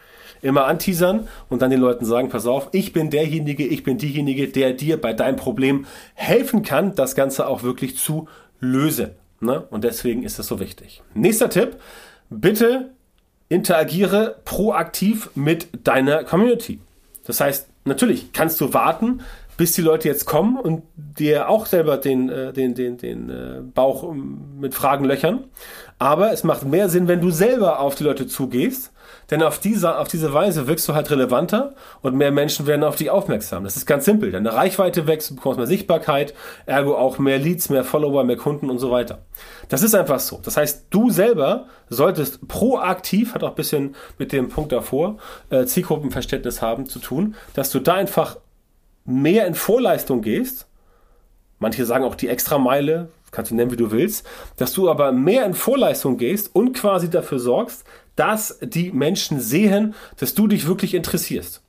immer 0.42 0.66
anteasern 0.66 1.28
und 1.50 1.62
dann 1.62 1.72
den 1.72 1.82
Leuten 1.82 2.06
sagen, 2.06 2.30
pass 2.30 2.46
auf, 2.46 2.70
ich 2.72 2.94
bin 2.94 3.10
derjenige, 3.10 3.66
ich 3.66 3.84
bin 3.84 3.98
diejenige, 3.98 4.48
der 4.48 4.74
dir 4.74 5.00
bei 5.00 5.14
deinem 5.14 5.36
Problem 5.36 5.86
helfen 6.14 6.64
kann, 6.64 6.96
das 6.96 7.16
Ganze 7.16 7.48
auch 7.48 7.64
wirklich 7.64 7.98
zu 7.98 8.28
lösen. 8.60 9.12
Ne? 9.40 9.64
Und 9.70 9.84
deswegen 9.84 10.24
ist 10.24 10.40
das 10.40 10.48
so 10.48 10.60
wichtig. 10.60 11.02
Nächster 11.14 11.50
Tipp, 11.50 11.78
bitte 12.30 12.92
interagiere 13.50 14.38
proaktiv 14.46 15.30
mit 15.36 15.68
deiner 15.84 16.24
Community. 16.24 16.80
Das 17.26 17.40
heißt, 17.40 17.68
natürlich 17.86 18.34
kannst 18.34 18.60
du 18.62 18.74
warten, 18.74 19.22
bis 19.58 19.72
die 19.74 19.82
Leute 19.82 20.08
jetzt 20.08 20.26
kommen 20.26 20.58
und 20.58 20.84
dir 20.96 21.50
auch 21.50 21.66
selber 21.66 21.98
den, 21.98 22.30
äh, 22.30 22.54
den, 22.54 22.76
den, 22.76 22.98
den 22.98 23.30
äh, 23.30 23.62
Bauch 23.62 24.04
ähm, 24.04 24.60
mit 24.60 24.74
Fragen 24.74 25.06
löchern. 25.06 25.46
Aber 26.00 26.32
es 26.32 26.44
macht 26.44 26.66
mehr 26.66 26.90
Sinn, 26.90 27.08
wenn 27.08 27.22
du 27.22 27.32
selber 27.32 27.80
auf 27.80 27.96
die 27.96 28.04
Leute 28.04 28.28
zugehst 28.28 28.92
denn 29.32 29.42
auf 29.42 29.60
diese, 29.60 29.98
auf 29.98 30.08
diese 30.08 30.34
Weise 30.34 30.68
wirkst 30.68 30.88
du 30.88 30.94
halt 30.94 31.10
relevanter 31.10 31.76
und 32.02 32.16
mehr 32.16 32.32
Menschen 32.32 32.68
werden 32.68 32.84
auf 32.84 32.96
dich 32.96 33.10
aufmerksam. 33.10 33.64
Das 33.64 33.76
ist 33.76 33.86
ganz 33.86 34.06
simpel. 34.06 34.32
Deine 34.32 34.54
Reichweite 34.54 35.08
wächst, 35.08 35.32
du 35.32 35.36
bekommst 35.36 35.58
mehr 35.58 35.68
Sichtbarkeit, 35.68 36.34
ergo 36.66 36.96
auch 36.96 37.18
mehr 37.18 37.40
Leads, 37.40 37.70
mehr 37.70 37.84
Follower, 37.84 38.24
mehr 38.24 38.38
Kunden 38.38 38.70
und 38.70 38.80
so 38.80 38.92
weiter. 38.92 39.20
Das 39.70 39.82
ist 39.82 39.96
einfach 39.96 40.20
so. 40.20 40.40
Das 40.44 40.58
heißt, 40.58 40.88
du 40.90 41.10
selber 41.10 41.68
solltest 41.90 42.48
proaktiv, 42.48 43.34
hat 43.34 43.44
auch 43.44 43.50
ein 43.50 43.56
bisschen 43.56 43.96
mit 44.18 44.32
dem 44.32 44.50
Punkt 44.50 44.72
davor, 44.72 45.18
äh, 45.50 45.66
Zielgruppenverständnis 45.66 46.62
haben 46.62 46.86
zu 46.86 47.00
tun, 47.00 47.36
dass 47.54 47.72
du 47.72 47.80
da 47.80 47.96
einfach 47.96 48.38
mehr 49.06 49.48
in 49.48 49.56
Vorleistung 49.56 50.22
gehst. 50.22 50.68
Manche 51.60 51.86
sagen 51.86 52.04
auch 52.04 52.16
die 52.16 52.28
Extrameile, 52.28 53.10
kannst 53.32 53.52
du 53.52 53.56
nennen, 53.56 53.72
wie 53.72 53.78
du 53.78 53.92
willst, 53.92 54.26
dass 54.58 54.74
du 54.74 54.90
aber 54.90 55.12
mehr 55.12 55.46
in 55.46 55.54
Vorleistung 55.54 56.18
gehst 56.18 56.54
und 56.54 56.74
quasi 56.74 57.10
dafür 57.10 57.40
sorgst, 57.40 57.86
dass 58.16 58.60
die 58.62 58.92
Menschen 58.92 59.40
sehen, 59.40 59.94
dass 60.18 60.34
du 60.34 60.48
dich 60.48 60.68
wirklich 60.68 60.94
interessierst. 60.94 61.62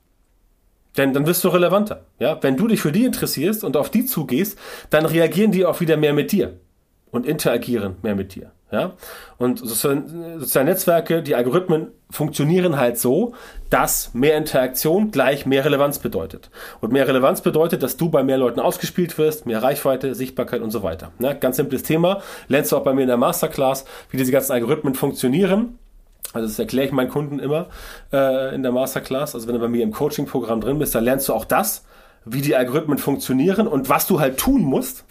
Denn 0.97 1.13
dann 1.13 1.27
wirst 1.27 1.43
du 1.43 1.49
relevanter. 1.49 2.05
Ja? 2.19 2.41
Wenn 2.41 2.57
du 2.57 2.67
dich 2.67 2.81
für 2.81 2.91
die 2.91 3.05
interessierst 3.05 3.63
und 3.63 3.77
auf 3.77 3.91
die 3.91 4.05
zugehst, 4.05 4.57
dann 4.89 5.05
reagieren 5.05 5.51
die 5.51 5.65
auch 5.65 5.79
wieder 5.79 5.95
mehr 5.95 6.13
mit 6.13 6.31
dir 6.31 6.59
und 7.11 7.25
interagieren 7.25 7.97
mehr 8.01 8.15
mit 8.15 8.33
dir. 8.33 8.51
Ja? 8.71 8.93
Und 9.37 9.59
soziale, 9.59 10.65
Netzwerke, 10.65 11.23
die 11.23 11.35
Algorithmen 11.35 11.87
funktionieren 12.09 12.77
halt 12.77 12.97
so, 12.97 13.33
dass 13.69 14.13
mehr 14.13 14.37
Interaktion 14.37 15.11
gleich 15.11 15.45
mehr 15.45 15.63
Relevanz 15.63 15.99
bedeutet. 15.99 16.49
Und 16.81 16.91
mehr 16.91 17.07
Relevanz 17.07 17.41
bedeutet, 17.41 17.83
dass 17.83 17.97
du 17.97 18.09
bei 18.09 18.23
mehr 18.23 18.37
Leuten 18.37 18.59
ausgespielt 18.59 19.17
wirst, 19.17 19.45
mehr 19.45 19.63
Reichweite, 19.63 20.15
Sichtbarkeit 20.15 20.61
und 20.61 20.71
so 20.71 20.83
weiter. 20.83 21.11
Ja? 21.19 21.33
Ganz 21.33 21.57
simples 21.57 21.83
Thema. 21.83 22.21
Lernst 22.47 22.71
du 22.71 22.77
auch 22.77 22.83
bei 22.83 22.93
mir 22.93 23.01
in 23.01 23.07
der 23.07 23.17
Masterclass, 23.17 23.85
wie 24.09 24.17
diese 24.17 24.31
ganzen 24.31 24.51
Algorithmen 24.51 24.95
funktionieren 24.95 25.79
also 26.33 26.47
das 26.47 26.59
erkläre 26.59 26.87
ich 26.87 26.93
meinen 26.93 27.09
Kunden 27.09 27.39
immer 27.39 27.67
äh, 28.11 28.53
in 28.53 28.61
der 28.61 28.71
Masterclass. 28.71 29.33
Also 29.33 29.47
wenn 29.47 29.55
du 29.55 29.61
bei 29.61 29.67
mir 29.67 29.83
im 29.83 29.91
Coaching-Programm 29.91 30.61
drin 30.61 30.77
bist, 30.77 30.93
dann 30.93 31.03
lernst 31.03 31.29
du 31.29 31.33
auch 31.33 31.45
das, 31.45 31.85
wie 32.25 32.41
die 32.41 32.55
Algorithmen 32.55 32.97
funktionieren 32.97 33.67
und 33.67 33.89
was 33.89 34.07
du 34.07 34.19
halt 34.19 34.37
tun 34.37 34.61
musst, 34.61 35.05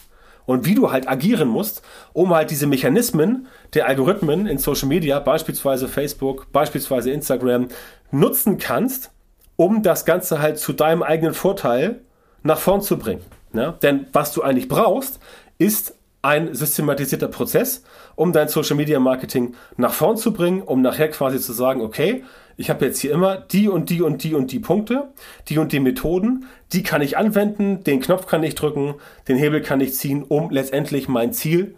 und 0.47 0.65
wie 0.65 0.75
du 0.75 0.91
halt 0.91 1.09
agieren 1.09 1.49
musst, 1.49 1.83
um 2.12 2.35
halt 2.35 2.50
diese 2.50 2.67
Mechanismen 2.67 3.49
der 3.75 3.87
Algorithmen 3.87 4.47
in 4.47 4.59
Social 4.59 4.88
Media, 4.88 5.19
beispielsweise 5.21 5.88
Facebook, 5.88 6.50
beispielsweise 6.53 7.11
Instagram, 7.11 7.69
nutzen 8.11 8.59
kannst, 8.59 9.11
um 9.57 9.83
das 9.83 10.05
Ganze 10.05 10.41
halt 10.41 10.59
zu 10.59 10.73
deinem 10.73 11.03
eigenen 11.03 11.35
Vorteil 11.35 12.00
nach 12.43 12.59
vorn 12.59 12.81
zu 12.81 12.99
bringen. 12.99 13.23
Ja? 13.53 13.73
Denn 13.83 14.07
was 14.12 14.33
du 14.33 14.43
eigentlich 14.43 14.69
brauchst, 14.69 15.19
ist 15.59 15.95
ein 16.23 16.55
systematisierter 16.55 17.29
Prozess, 17.29 17.85
um 18.15 18.33
dein 18.33 18.49
Social 18.49 18.77
Media 18.77 18.99
Marketing 18.99 19.55
nach 19.77 19.93
vorn 19.93 20.17
zu 20.17 20.33
bringen, 20.33 20.63
um 20.63 20.83
nachher 20.83 21.09
quasi 21.09 21.39
zu 21.41 21.53
sagen, 21.53 21.81
okay, 21.81 22.25
ich 22.57 22.71
habe 22.71 22.87
jetzt 22.87 23.01
hier 23.01 23.13
immer 23.13 23.37
die 23.37 23.69
und 23.69 23.91
die 23.91 24.03
und 24.03 24.25
die 24.25 24.35
und 24.35 24.51
die 24.51 24.59
Punkte, 24.59 25.09
die 25.49 25.59
und 25.59 25.73
die 25.73 25.81
Methoden, 25.81 26.47
die 26.73 26.83
kann 26.83 27.03
ich 27.03 27.19
anwenden, 27.19 27.85
den 27.85 28.01
Knopf 28.01 28.27
kann 28.27 28.43
ich 28.43 28.55
drücken, 28.55 28.95
den 29.29 29.37
Hebel 29.37 29.61
kann 29.61 29.81
ich 29.81 29.95
ziehen, 29.95 30.23
um 30.23 30.51
letztendlich 30.51 31.07
mein 31.09 31.33
Ziel 31.33 31.77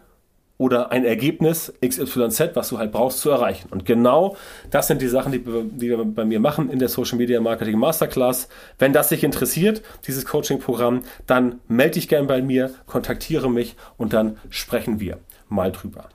oder 0.58 0.90
ein 0.90 1.04
Ergebnis 1.04 1.72
XYZ, 1.84 2.50
was 2.54 2.68
du 2.68 2.78
halt 2.78 2.92
brauchst, 2.92 3.20
zu 3.20 3.30
erreichen. 3.30 3.68
Und 3.70 3.86
genau 3.86 4.36
das 4.70 4.88
sind 4.88 5.00
die 5.00 5.08
Sachen, 5.08 5.32
die, 5.32 5.38
die 5.38 5.88
wir 5.88 6.04
bei 6.04 6.24
mir 6.24 6.40
machen 6.40 6.68
in 6.68 6.80
der 6.80 6.88
Social 6.88 7.16
Media 7.16 7.40
Marketing 7.40 7.78
Masterclass. 7.78 8.48
Wenn 8.78 8.92
das 8.92 9.08
dich 9.08 9.22
interessiert, 9.22 9.82
dieses 10.06 10.26
Coaching-Programm, 10.26 11.04
dann 11.26 11.60
melde 11.68 11.94
dich 11.94 12.08
gern 12.08 12.26
bei 12.26 12.42
mir, 12.42 12.74
kontaktiere 12.86 13.48
mich 13.48 13.76
und 13.96 14.12
dann 14.12 14.36
sprechen 14.50 15.00
wir 15.00 15.18
mal 15.48 15.70
drüber. 15.70 16.08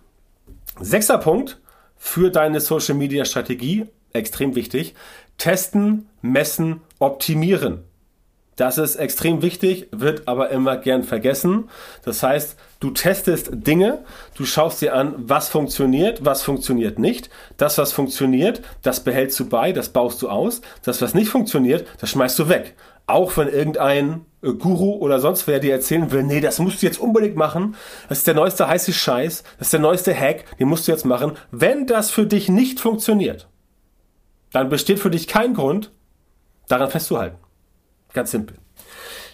Sechster 0.80 1.18
Punkt 1.18 1.60
für 1.96 2.30
deine 2.30 2.60
Social 2.60 2.96
Media 2.96 3.24
Strategie, 3.24 3.86
extrem 4.12 4.56
wichtig. 4.56 4.94
Testen, 5.38 6.10
messen, 6.22 6.82
optimieren. 7.00 7.84
Das 8.56 8.78
ist 8.78 8.98
extrem 8.98 9.42
wichtig, 9.42 9.88
wird 9.92 10.28
aber 10.28 10.50
immer 10.50 10.78
gern 10.78 11.04
vergessen. 11.04 11.70
Das 12.04 12.22
heißt, 12.22 12.56
du 12.80 12.92
testest 12.92 13.50
Dinge, 13.52 14.04
du 14.36 14.46
schaust 14.46 14.82
dir 14.82 14.94
an, 14.94 15.16
was 15.18 15.50
funktioniert, 15.50 16.24
was 16.24 16.44
funktioniert 16.44 17.00
nicht. 17.00 17.30
Das, 17.58 17.78
was 17.80 17.92
funktioniert, 17.92 18.62
das 18.84 19.04
behältst 19.04 19.40
du 19.40 19.50
bei, 19.50 19.72
das 19.72 19.90
baust 19.90 20.22
du 20.22 20.30
aus. 20.30 20.62
Das, 20.84 21.02
was 21.02 21.16
nicht 21.16 21.30
funktioniert, 21.30 21.88
das 22.00 22.12
schmeißt 22.12 22.38
du 22.38 22.50
weg. 22.50 22.76
Auch 23.08 23.36
wenn 23.38 23.50
irgendein 23.50 24.26
äh, 24.44 24.54
Guru 24.54 24.94
oder 24.94 25.20
sonst 25.20 25.48
wer 25.48 25.60
dir 25.60 25.74
erzählen 25.74 26.12
will, 26.12 26.24
nee, 26.24 26.40
das 26.40 26.60
musst 26.60 26.82
du 26.82 26.86
jetzt 26.86 27.00
unbedingt 27.00 27.36
machen. 27.36 27.76
Das 28.08 28.20
ist 28.20 28.28
der 28.28 28.36
neueste 28.36 28.68
heiße 28.68 28.94
Scheiß, 28.94 29.44
das 29.58 29.68
ist 29.68 29.74
der 29.74 29.80
neueste 29.80 30.18
Hack, 30.18 30.58
den 30.58 30.68
musst 30.68 30.88
du 30.88 30.92
jetzt 30.92 31.06
machen. 31.06 31.34
Wenn 31.52 31.88
das 31.88 32.12
für 32.12 32.26
dich 32.26 32.50
nicht 32.50 32.80
funktioniert, 32.80 33.48
dann 34.52 34.70
besteht 34.70 35.00
für 35.00 35.10
dich 35.10 35.28
kein 35.28 35.56
Grund, 35.56 35.92
daran 36.68 36.90
festzuhalten. 36.90 37.43
Ganz 38.14 38.32
simpel. 38.32 38.58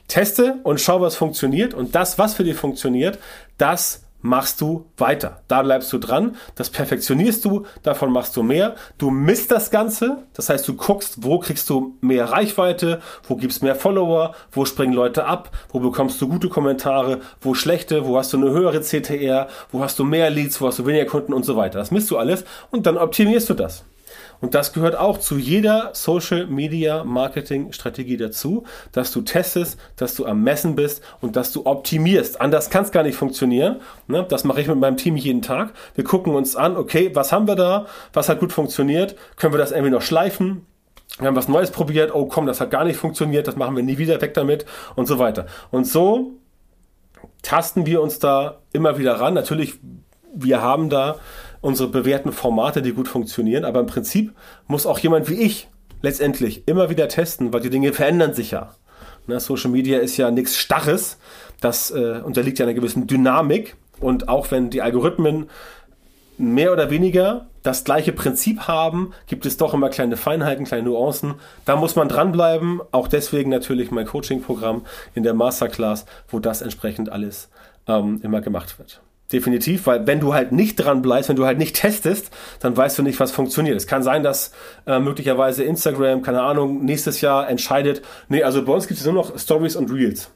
Teste 0.08 0.60
und 0.64 0.82
schau, 0.82 1.02
was 1.02 1.16
funktioniert. 1.16 1.74
Und 1.74 1.96
das, 1.96 2.18
was 2.18 2.34
für 2.34 2.44
dich 2.44 2.58
funktioniert, 2.58 3.20
das 3.58 4.04
machst 4.22 4.60
du 4.60 4.86
weiter. 4.98 5.42
Da 5.48 5.62
bleibst 5.62 5.92
du 5.94 5.98
dran, 5.98 6.36
das 6.56 6.70
perfektionierst 6.70 7.44
du, 7.46 7.66
davon 7.84 8.12
machst 8.12 8.36
du 8.36 8.44
mehr. 8.44 8.76
Du 8.98 9.12
misst 9.12 9.52
das 9.52 9.72
Ganze, 9.72 10.24
das 10.34 10.50
heißt, 10.50 10.68
du 10.68 10.76
guckst, 10.76 11.24
wo 11.24 11.40
kriegst 11.40 11.70
du 11.70 11.96
mehr 12.02 12.26
Reichweite, 12.26 13.02
wo 13.28 13.36
gibt's 13.36 13.62
mehr 13.62 13.76
Follower, 13.76 14.36
wo 14.52 14.66
springen 14.66 14.94
Leute 14.94 15.26
ab, 15.26 15.56
wo 15.70 15.80
bekommst 15.80 16.20
du 16.22 16.28
gute 16.28 16.50
Kommentare, 16.50 17.22
wo 17.42 17.54
schlechte, 17.54 18.06
wo 18.06 18.18
hast 18.18 18.34
du 18.34 18.38
eine 18.38 18.52
höhere 18.52 18.82
CTR, 18.82 19.48
wo 19.72 19.82
hast 19.82 19.98
du 20.00 20.04
mehr 20.04 20.30
Leads, 20.30 20.60
wo 20.60 20.68
hast 20.68 20.80
du 20.80 20.86
weniger 20.86 21.06
Kunden 21.06 21.34
und 21.34 21.46
so 21.46 21.56
weiter. 21.56 21.80
Das 21.80 21.92
misst 21.92 22.12
du 22.12 22.18
alles 22.18 22.44
und 22.72 22.86
dann 22.86 22.98
optimierst 22.98 23.50
du 23.50 23.54
das. 23.54 23.86
Und 24.42 24.56
das 24.56 24.74
gehört 24.74 24.98
auch 24.98 25.18
zu 25.18 25.38
jeder 25.38 25.92
Social 25.94 26.48
Media 26.48 27.04
Marketing 27.04 27.72
Strategie 27.72 28.18
dazu, 28.18 28.64
dass 28.92 29.12
du 29.12 29.22
testest, 29.22 29.80
dass 29.96 30.16
du 30.16 30.26
am 30.26 30.44
Messen 30.44 30.76
bist 30.76 31.04
und 31.22 31.36
dass 31.36 31.52
du 31.52 31.66
optimierst. 31.66 32.42
Anders 32.42 32.70
kann 32.70 32.84
es 32.84 32.92
gar 32.92 33.04
nicht 33.04 33.16
funktionieren. 33.16 33.82
Ne? 34.08 34.26
Das 34.28 34.44
mache 34.44 34.62
ich 34.62 34.68
mit 34.68 34.78
meinem 34.78 34.98
Team 34.98 35.16
jeden 35.16 35.42
Tag. 35.42 35.74
Wir 35.96 36.04
gucken 36.04 36.34
uns 36.36 36.56
an, 36.56 36.78
okay, 36.78 37.12
was 37.14 37.32
haben 37.32 37.48
wir 37.48 37.56
da? 37.56 37.86
Was 38.14 38.30
hat 38.30 38.40
gut 38.40 38.54
funktioniert? 38.54 39.16
Können 39.36 39.54
wir 39.54 39.60
das 39.60 39.72
irgendwie 39.72 39.92
noch 39.92 40.02
schleifen? 40.02 40.66
Wir 41.18 41.28
haben 41.28 41.36
was 41.36 41.48
Neues 41.48 41.72
probiert. 41.72 42.14
Oh 42.14 42.26
komm, 42.26 42.46
das 42.46 42.62
hat 42.62 42.72
gar 42.72 42.86
nicht 42.86 42.98
funktioniert. 42.98 43.48
Das 43.48 43.56
machen 43.56 43.76
wir 43.76 43.84
nie 43.84 43.98
wieder. 43.98 44.22
Weg 44.22 44.34
damit 44.34 44.66
und 44.96 45.08
so 45.08 45.20
weiter. 45.20 45.48
Und 45.72 45.86
so 45.86 46.34
tasten 47.42 47.86
wir 47.86 48.02
uns 48.02 48.20
da 48.20 48.60
immer 48.74 48.98
wieder 48.98 49.20
ran. 49.20 49.34
Natürlich, 49.34 49.80
wir 50.34 50.62
haben 50.62 50.90
da 50.90 51.18
unsere 51.62 51.90
bewährten 51.90 52.32
Formate, 52.32 52.82
die 52.82 52.94
gut 52.94 53.08
funktionieren. 53.08 53.66
Aber 53.66 53.80
im 53.80 53.88
Prinzip 53.88 54.34
muss 54.68 54.86
auch 54.86 55.00
jemand 55.00 55.30
wie 55.30 55.42
ich 55.42 55.68
letztendlich 56.02 56.68
immer 56.68 56.90
wieder 56.90 57.08
testen, 57.08 57.54
weil 57.54 57.62
die 57.62 57.70
Dinge 57.70 57.94
verändern 57.94 58.34
sich 58.34 58.52
ja. 58.52 58.76
Ne, 59.28 59.40
Social 59.40 59.70
Media 59.70 60.00
ist 60.00 60.18
ja 60.18 60.32
nichts 60.32 60.58
Starres, 60.58 61.18
das 61.62 61.92
äh, 61.92 62.22
unterliegt 62.24 62.60
ja 62.60 62.66
einer 62.66 62.74
gewissen 62.74 63.08
Dynamik. 63.08 63.76
Und 64.00 64.30
auch 64.30 64.50
wenn 64.52 64.70
die 64.70 64.82
Algorithmen 64.82 65.50
mehr 66.38 66.72
oder 66.72 66.90
weniger 66.90 67.48
das 67.64 67.84
gleiche 67.84 68.14
Prinzip 68.14 68.62
haben, 68.62 69.12
gibt 69.28 69.46
es 69.46 69.58
doch 69.58 69.74
immer 69.74 69.90
kleine 69.90 70.16
Feinheiten, 70.16 70.66
kleine 70.66 70.84
Nuancen. 70.84 71.36
Da 71.66 71.76
muss 71.76 71.98
man 71.98 72.08
dranbleiben. 72.08 72.82
Auch 72.92 73.10
deswegen 73.10 73.50
natürlich 73.50 73.92
mein 73.92 74.06
Coaching-Programm 74.06 74.86
in 75.16 75.24
der 75.24 75.34
Masterclass, 75.34 76.06
wo 76.30 76.40
das 76.40 76.62
entsprechend 76.62 77.12
alles 77.12 77.50
ähm, 77.88 78.22
immer 78.24 78.40
gemacht 78.40 78.80
wird. 78.80 79.02
Definitiv, 79.32 79.86
weil 79.86 80.08
wenn 80.08 80.20
du 80.20 80.34
halt 80.34 80.52
nicht 80.52 80.76
dran 80.78 81.04
bleibst, 81.04 81.30
wenn 81.30 81.36
du 81.36 81.46
halt 81.46 81.60
nicht 81.60 81.76
testest, 81.76 82.32
dann 82.62 82.76
weißt 82.76 82.98
du 82.98 83.04
nicht, 83.04 83.20
was 83.20 83.32
funktioniert. 83.32 83.78
Es 83.78 83.86
kann 83.86 84.02
sein, 84.02 84.24
dass 84.24 84.54
äh, 84.88 85.00
möglicherweise 85.00 85.64
Instagram, 85.64 86.24
keine 86.24 86.42
Ahnung, 86.42 86.84
nächstes 86.84 87.22
Jahr 87.22 87.48
entscheidet, 87.48 88.02
nee, 88.28 88.42
also 88.42 88.66
bei 88.66 88.74
uns 88.74 88.88
gibt 88.88 89.00
es 89.00 89.06
nur 89.06 89.14
noch 89.14 89.38
Stories 89.38 89.76
und 89.76 89.92
Reels 89.92 90.32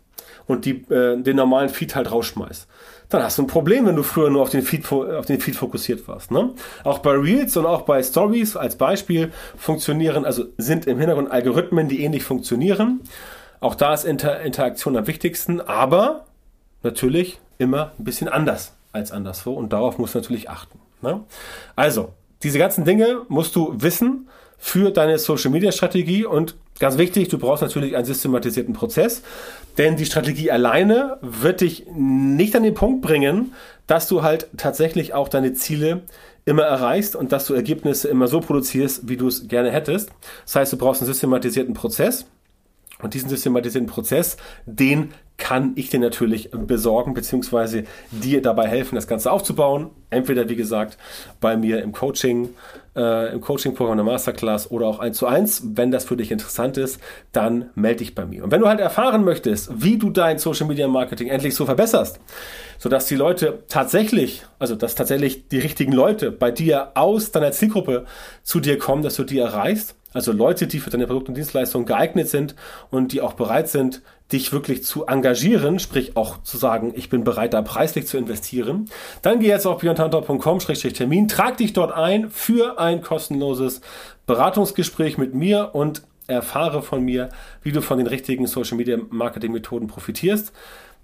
und 0.45 0.65
die 0.65 0.85
äh, 0.91 1.19
den 1.19 1.35
normalen 1.37 1.69
Feed 1.69 1.95
halt 1.95 2.11
rausschmeißt. 2.11 2.67
Dann 3.09 3.23
hast 3.23 3.39
du 3.39 3.43
ein 3.43 3.47
Problem, 3.47 3.87
wenn 3.87 3.95
du 3.95 4.03
früher 4.03 4.29
nur 4.29 4.43
auf 4.43 4.51
den 4.51 4.61
Feed, 4.61 4.91
auf 4.91 5.25
den 5.25 5.39
Feed 5.39 5.55
fokussiert 5.55 6.07
warst. 6.07 6.29
Ne? 6.29 6.51
Auch 6.83 6.99
bei 6.99 7.13
Reels 7.13 7.57
und 7.57 7.65
auch 7.65 7.81
bei 7.81 8.03
Stories 8.03 8.55
als 8.55 8.75
Beispiel 8.75 9.31
funktionieren, 9.57 10.23
also 10.23 10.45
sind 10.57 10.85
im 10.85 10.99
Hintergrund 10.99 11.31
Algorithmen, 11.31 11.87
die 11.87 12.03
ähnlich 12.03 12.23
funktionieren. 12.23 13.01
Auch 13.59 13.73
da 13.73 13.95
ist 13.95 14.03
Inter 14.03 14.41
Interaktion 14.41 14.95
am 14.97 15.07
wichtigsten, 15.07 15.61
aber 15.61 16.25
natürlich 16.83 17.39
immer 17.57 17.93
ein 17.97 18.03
bisschen 18.03 18.27
anders 18.27 18.73
als 18.93 19.11
anderswo 19.11 19.53
und 19.53 19.73
darauf 19.73 19.97
musst 19.97 20.15
du 20.15 20.19
natürlich 20.19 20.49
achten. 20.49 20.79
Ne? 21.01 21.21
Also, 21.75 22.13
diese 22.43 22.59
ganzen 22.59 22.85
Dinge 22.85 23.21
musst 23.27 23.55
du 23.55 23.73
wissen 23.81 24.29
für 24.57 24.91
deine 24.91 25.19
Social 25.19 25.51
Media 25.51 25.71
Strategie 25.71 26.25
und 26.25 26.55
ganz 26.79 26.97
wichtig, 26.97 27.27
du 27.27 27.37
brauchst 27.37 27.61
natürlich 27.61 27.95
einen 27.95 28.05
systematisierten 28.05 28.73
Prozess, 28.73 29.21
denn 29.77 29.97
die 29.97 30.05
Strategie 30.05 30.51
alleine 30.51 31.17
wird 31.21 31.61
dich 31.61 31.85
nicht 31.93 32.55
an 32.55 32.63
den 32.63 32.73
Punkt 32.73 33.01
bringen, 33.01 33.53
dass 33.87 34.07
du 34.07 34.23
halt 34.23 34.47
tatsächlich 34.55 35.13
auch 35.13 35.27
deine 35.27 35.53
Ziele 35.53 36.03
immer 36.45 36.63
erreichst 36.63 37.15
und 37.15 37.31
dass 37.31 37.45
du 37.45 37.53
Ergebnisse 37.53 38.07
immer 38.07 38.27
so 38.27 38.39
produzierst, 38.39 39.07
wie 39.07 39.17
du 39.17 39.27
es 39.27 39.47
gerne 39.47 39.71
hättest. 39.71 40.11
Das 40.45 40.55
heißt, 40.55 40.73
du 40.73 40.77
brauchst 40.77 41.01
einen 41.01 41.11
systematisierten 41.11 41.73
Prozess. 41.73 42.25
Und 43.03 43.13
diesen 43.13 43.29
systematisierten 43.29 43.87
Prozess, 43.87 44.37
den 44.65 45.13
kann 45.37 45.73
ich 45.75 45.89
dir 45.89 45.99
natürlich 45.99 46.51
besorgen, 46.51 47.13
beziehungsweise 47.13 47.83
dir 48.11 48.41
dabei 48.41 48.67
helfen, 48.67 48.95
das 48.95 49.07
Ganze 49.07 49.31
aufzubauen. 49.31 49.89
Entweder, 50.09 50.47
wie 50.47 50.55
gesagt, 50.55 50.97
bei 51.41 51.57
mir 51.57 51.81
im 51.81 51.91
Coaching, 51.91 52.49
äh, 52.95 53.33
im 53.33 53.41
Coaching-Programm 53.41 53.97
der 53.97 54.05
Masterclass 54.05 54.69
oder 54.69 54.85
auch 54.85 54.99
eins 54.99 55.17
zu 55.17 55.25
eins. 55.25 55.63
Wenn 55.73 55.91
das 55.91 56.05
für 56.05 56.15
dich 56.15 56.31
interessant 56.31 56.77
ist, 56.77 57.01
dann 57.31 57.71
melde 57.73 57.99
dich 57.99 58.15
bei 58.15 58.25
mir. 58.25 58.43
Und 58.43 58.51
wenn 58.51 58.61
du 58.61 58.67
halt 58.67 58.79
erfahren 58.79 59.23
möchtest, 59.23 59.83
wie 59.83 59.97
du 59.97 60.11
dein 60.11 60.37
Social 60.37 60.67
Media 60.67 60.87
Marketing 60.87 61.27
endlich 61.27 61.55
so 61.55 61.65
verbesserst, 61.65 62.19
sodass 62.77 63.07
die 63.07 63.15
Leute 63.15 63.63
tatsächlich, 63.67 64.43
also 64.59 64.75
dass 64.75 64.95
tatsächlich 64.95 65.47
die 65.47 65.59
richtigen 65.59 65.93
Leute 65.93 66.31
bei 66.31 66.51
dir 66.51 66.91
aus 66.93 67.31
deiner 67.31 67.51
Zielgruppe 67.51 68.05
zu 68.43 68.59
dir 68.59 68.77
kommen, 68.77 69.01
dass 69.01 69.15
du 69.15 69.23
die 69.23 69.39
erreichst, 69.39 69.95
also 70.13 70.31
Leute, 70.31 70.67
die 70.67 70.79
für 70.79 70.89
deine 70.89 71.07
Produkte 71.07 71.31
und 71.31 71.35
Dienstleistungen 71.35 71.85
geeignet 71.85 72.29
sind 72.29 72.55
und 72.89 73.11
die 73.11 73.21
auch 73.21 73.33
bereit 73.33 73.69
sind, 73.69 74.01
dich 74.31 74.51
wirklich 74.51 74.83
zu 74.83 75.05
engagieren, 75.05 75.79
sprich 75.79 76.15
auch 76.15 76.41
zu 76.43 76.57
sagen, 76.57 76.93
ich 76.95 77.09
bin 77.09 77.23
bereit, 77.23 77.53
da 77.53 77.61
preislich 77.61 78.07
zu 78.07 78.17
investieren, 78.17 78.89
dann 79.21 79.39
geh 79.39 79.47
jetzt 79.47 79.65
auf 79.65 79.79
björntantor.com-termin, 79.79 81.27
trag 81.27 81.57
dich 81.57 81.73
dort 81.73 81.91
ein 81.91 82.29
für 82.29 82.79
ein 82.79 83.01
kostenloses 83.01 83.81
Beratungsgespräch 84.25 85.17
mit 85.17 85.33
mir 85.33 85.71
und 85.73 86.03
erfahre 86.27 86.81
von 86.81 87.03
mir, 87.03 87.29
wie 87.61 87.71
du 87.71 87.81
von 87.81 87.97
den 87.97 88.07
richtigen 88.07 88.47
Social 88.47 88.77
Media 88.77 88.97
Marketing 89.09 89.51
Methoden 89.51 89.87
profitierst 89.87 90.53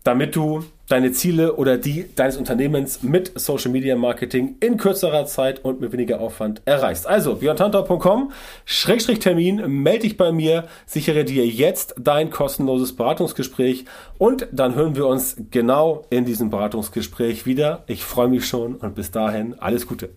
damit 0.03 0.35
du 0.35 0.63
deine 0.87 1.11
Ziele 1.11 1.55
oder 1.55 1.77
die 1.77 2.07
deines 2.15 2.37
Unternehmens 2.37 3.03
mit 3.03 3.31
Social 3.39 3.71
Media 3.71 3.95
Marketing 3.95 4.55
in 4.59 4.77
kürzerer 4.77 5.25
Zeit 5.25 5.63
und 5.63 5.79
mit 5.79 5.91
weniger 5.91 6.19
Aufwand 6.19 6.61
erreichst. 6.65 7.07
Also 7.07 7.35
björntantau.com 7.35 8.31
Schrägstrich 8.65 9.19
Termin, 9.19 9.81
melde 9.81 9.99
dich 9.99 10.17
bei 10.17 10.31
mir, 10.31 10.65
sichere 10.85 11.23
dir 11.23 11.45
jetzt 11.45 11.95
dein 11.99 12.31
kostenloses 12.31 12.95
Beratungsgespräch 12.95 13.85
und 14.17 14.47
dann 14.51 14.75
hören 14.75 14.95
wir 14.95 15.05
uns 15.05 15.37
genau 15.51 16.05
in 16.09 16.25
diesem 16.25 16.49
Beratungsgespräch 16.49 17.45
wieder. 17.45 17.83
Ich 17.87 18.03
freue 18.03 18.27
mich 18.27 18.47
schon 18.47 18.75
und 18.75 18.95
bis 18.95 19.11
dahin 19.11 19.59
alles 19.59 19.87
Gute. 19.87 20.09